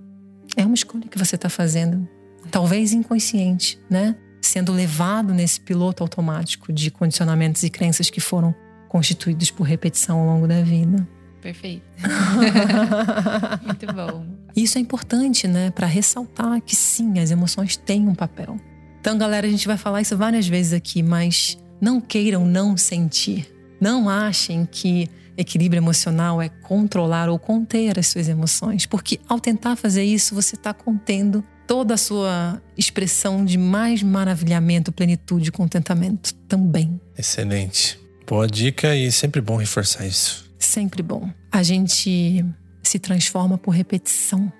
é 0.56 0.64
uma 0.64 0.74
escolha 0.74 1.06
que 1.08 1.18
você 1.18 1.36
está 1.36 1.48
fazendo. 1.48 2.08
Talvez 2.50 2.92
inconsciente, 2.92 3.78
né? 3.88 4.16
Sendo 4.40 4.72
levado 4.72 5.34
nesse 5.34 5.60
piloto 5.60 6.02
automático 6.02 6.72
de 6.72 6.90
condicionamentos 6.90 7.62
e 7.62 7.70
crenças 7.70 8.10
que 8.10 8.20
foram 8.20 8.54
constituídos 8.88 9.50
por 9.50 9.64
repetição 9.64 10.20
ao 10.20 10.26
longo 10.26 10.46
da 10.46 10.62
vida. 10.62 11.06
Perfeito. 11.40 11.84
Muito 13.64 13.86
bom. 13.92 14.26
Isso 14.54 14.78
é 14.78 14.80
importante, 14.80 15.46
né, 15.46 15.70
para 15.70 15.86
ressaltar 15.86 16.60
que 16.62 16.74
sim, 16.74 17.18
as 17.18 17.30
emoções 17.30 17.76
têm 17.76 18.08
um 18.08 18.14
papel. 18.14 18.58
Então, 19.00 19.16
galera, 19.16 19.46
a 19.46 19.50
gente 19.50 19.66
vai 19.66 19.76
falar 19.76 20.00
isso 20.00 20.16
várias 20.16 20.48
vezes 20.48 20.72
aqui, 20.72 21.02
mas 21.02 21.58
não 21.80 22.00
queiram 22.00 22.44
não 22.44 22.76
sentir. 22.76 23.54
Não 23.80 24.08
achem 24.08 24.66
que 24.66 25.08
equilíbrio 25.36 25.78
emocional 25.78 26.40
é 26.40 26.48
controlar 26.48 27.28
ou 27.28 27.38
conter 27.38 27.98
as 27.98 28.06
suas 28.08 28.28
emoções, 28.28 28.86
porque 28.86 29.20
ao 29.28 29.38
tentar 29.38 29.76
fazer 29.76 30.02
isso, 30.02 30.34
você 30.34 30.56
está 30.56 30.72
contendo 30.72 31.44
toda 31.66 31.94
a 31.94 31.96
sua 31.96 32.62
expressão 32.76 33.44
de 33.44 33.58
mais 33.58 34.02
maravilhamento, 34.02 34.90
plenitude 34.90 35.48
e 35.50 35.52
contentamento 35.52 36.32
também. 36.48 37.00
Excelente. 37.16 37.98
Boa 38.26 38.46
dica 38.46 38.96
e 38.96 39.10
sempre 39.12 39.40
bom 39.40 39.56
reforçar 39.56 40.06
isso. 40.06 40.45
Sempre 40.76 41.02
bom. 41.02 41.32
A 41.50 41.62
gente 41.62 42.44
se 42.82 42.98
transforma 42.98 43.56
por 43.56 43.70
repetição. 43.70 44.52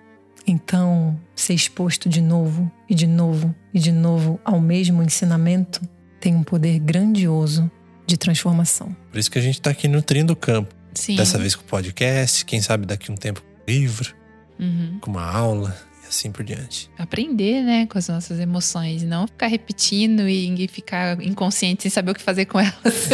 Então, 0.46 1.20
ser 1.34 1.52
exposto 1.52 2.08
de 2.08 2.22
novo 2.22 2.72
e 2.88 2.94
de 2.94 3.06
novo 3.06 3.54
e 3.74 3.78
de 3.78 3.92
novo 3.92 4.40
ao 4.42 4.58
mesmo 4.58 5.02
ensinamento 5.02 5.86
tem 6.18 6.34
um 6.34 6.42
poder 6.42 6.78
grandioso 6.78 7.70
de 8.06 8.16
transformação. 8.16 8.96
Por 9.10 9.18
isso 9.18 9.30
que 9.30 9.38
a 9.38 9.42
gente 9.42 9.56
está 9.56 9.68
aqui 9.68 9.88
nutrindo 9.88 10.32
o 10.32 10.36
campo. 10.36 10.74
Sim. 10.94 11.16
Dessa 11.16 11.36
vez 11.36 11.54
com 11.54 11.64
o 11.64 11.66
podcast, 11.66 12.46
quem 12.46 12.62
sabe 12.62 12.86
daqui 12.86 13.12
um 13.12 13.14
tempo 13.14 13.42
com 13.42 13.70
livro, 13.70 14.14
uhum. 14.58 14.98
com 15.02 15.10
uma 15.10 15.30
aula 15.30 15.76
assim 16.08 16.32
por 16.32 16.42
diante. 16.42 16.88
Aprender, 16.96 17.62
né, 17.62 17.84
com 17.84 17.98
as 17.98 18.08
nossas 18.08 18.40
emoções, 18.40 19.02
não 19.02 19.26
ficar 19.26 19.48
repetindo 19.48 20.26
e 20.26 20.66
ficar 20.66 21.22
inconsciente 21.22 21.82
sem 21.82 21.90
saber 21.90 22.12
o 22.12 22.14
que 22.14 22.22
fazer 22.22 22.46
com 22.46 22.58
elas. 22.58 23.10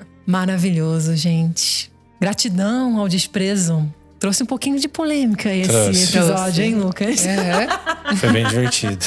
Maravilhoso, 0.30 1.16
gente. 1.16 1.90
Gratidão 2.20 2.98
ao 2.98 3.08
desprezo. 3.08 3.92
Trouxe 4.20 4.42
um 4.42 4.46
pouquinho 4.46 4.78
de 4.78 4.86
polêmica 4.86 5.52
esse 5.52 5.70
Trouxe. 5.70 6.02
episódio, 6.04 6.34
Trouxe. 6.36 6.62
hein, 6.62 6.74
Lucas? 6.74 7.24
Uhum. 7.24 8.14
Foi 8.16 8.32
bem 8.32 8.46
divertido. 8.46 8.98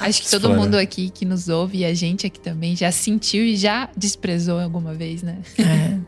Acho 0.00 0.22
que 0.22 0.30
todo 0.30 0.50
mundo 0.54 0.74
aqui 0.76 1.10
que 1.10 1.24
nos 1.24 1.48
ouve 1.48 1.78
e 1.78 1.84
a 1.84 1.94
gente 1.94 2.26
aqui 2.26 2.40
também 2.40 2.74
já 2.74 2.90
sentiu 2.90 3.44
e 3.44 3.54
já 3.56 3.88
desprezou 3.96 4.58
alguma 4.58 4.92
vez, 4.94 5.22
né? 5.22 5.38
É. 5.58 5.98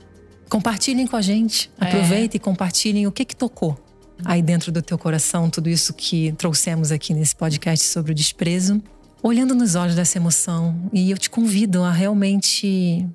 Compartilhem 0.48 1.06
com 1.06 1.14
a 1.16 1.22
gente. 1.22 1.70
É. 1.80 1.84
Aproveitem 1.84 2.38
e 2.38 2.40
compartilhem 2.40 3.06
o 3.06 3.12
que 3.12 3.24
que 3.24 3.36
tocou 3.36 3.78
aí 4.24 4.42
dentro 4.42 4.72
do 4.72 4.82
teu 4.82 4.98
coração, 4.98 5.48
tudo 5.48 5.68
isso 5.68 5.92
que 5.94 6.32
trouxemos 6.32 6.90
aqui 6.90 7.14
nesse 7.14 7.36
podcast 7.36 7.86
sobre 7.86 8.10
o 8.10 8.14
desprezo. 8.14 8.82
Olhando 9.22 9.54
nos 9.54 9.74
olhos 9.76 9.94
dessa 9.94 10.18
emoção, 10.18 10.88
e 10.92 11.10
eu 11.10 11.18
te 11.18 11.28
convido 11.30 11.84
a 11.84 11.92
realmente 11.92 13.06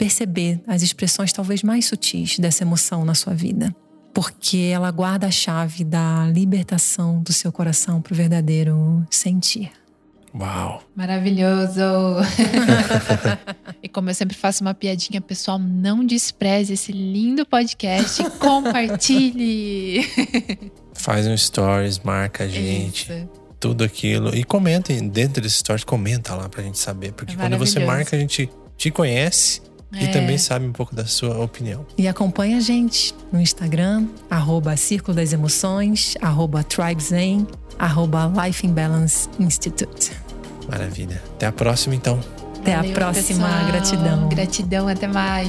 perceber 0.00 0.58
as 0.66 0.80
expressões 0.80 1.30
talvez 1.30 1.62
mais 1.62 1.84
sutis 1.84 2.38
dessa 2.38 2.64
emoção 2.64 3.04
na 3.04 3.14
sua 3.14 3.34
vida. 3.34 3.74
Porque 4.14 4.70
ela 4.72 4.90
guarda 4.90 5.26
a 5.26 5.30
chave 5.30 5.84
da 5.84 6.26
libertação 6.32 7.22
do 7.22 7.34
seu 7.34 7.52
coração 7.52 8.00
para 8.00 8.14
o 8.14 8.16
verdadeiro 8.16 9.06
sentir. 9.10 9.70
Uau! 10.34 10.82
Maravilhoso! 10.96 11.82
e 13.82 13.88
como 13.90 14.08
eu 14.08 14.14
sempre 14.14 14.34
faço 14.34 14.64
uma 14.64 14.72
piadinha, 14.72 15.20
pessoal, 15.20 15.58
não 15.58 16.04
despreze 16.04 16.72
esse 16.72 16.92
lindo 16.92 17.44
podcast. 17.44 18.22
Compartilhe! 18.38 20.00
Faz 20.94 21.26
um 21.26 21.36
stories, 21.36 21.98
marca 21.98 22.44
a 22.44 22.48
gente. 22.48 23.12
Isso. 23.12 23.28
tudo 23.60 23.84
aquilo. 23.84 24.34
E 24.34 24.44
comentem 24.44 25.06
dentro 25.06 25.42
desse 25.42 25.56
stories, 25.56 25.84
comenta 25.84 26.34
lá 26.34 26.48
pra 26.48 26.62
gente 26.62 26.78
saber. 26.78 27.12
Porque 27.12 27.34
É 27.34 27.36
quando 27.36 27.58
você 27.58 27.84
marca, 27.84 28.16
a 28.16 28.18
gente 28.18 28.48
te 28.78 28.90
conhece 28.90 29.60
e 29.92 30.04
É. 30.04 30.08
também 30.08 30.38
sabe 30.38 30.66
um 30.66 30.72
pouco 30.72 30.94
da 30.94 31.04
sua 31.06 31.38
opinião. 31.42 31.84
E 31.98 32.06
acompanha 32.08 32.56
a 32.58 32.60
gente 32.60 33.14
no 33.32 33.40
Instagram, 33.40 34.06
arroba 34.30 34.76
Círculo 34.76 35.14
das 35.16 35.32
Emoções, 35.32 36.14
arroba 36.20 36.62
TribeZen, 36.62 37.46
arroba 37.78 38.30
Life 38.46 38.66
in 38.66 38.72
Balance 38.72 39.28
Institute. 39.38 40.12
Maravilha. 40.68 41.20
Até 41.34 41.46
a 41.46 41.52
próxima, 41.52 41.94
então. 41.94 42.20
Até 42.60 42.74
a 42.74 42.76
Valeu, 42.78 42.92
próxima. 42.92 43.46
pessoal. 43.48 43.66
Gratidão. 43.66 44.28
Gratidão, 44.28 44.88
até 44.88 45.06
mais. 45.08 45.48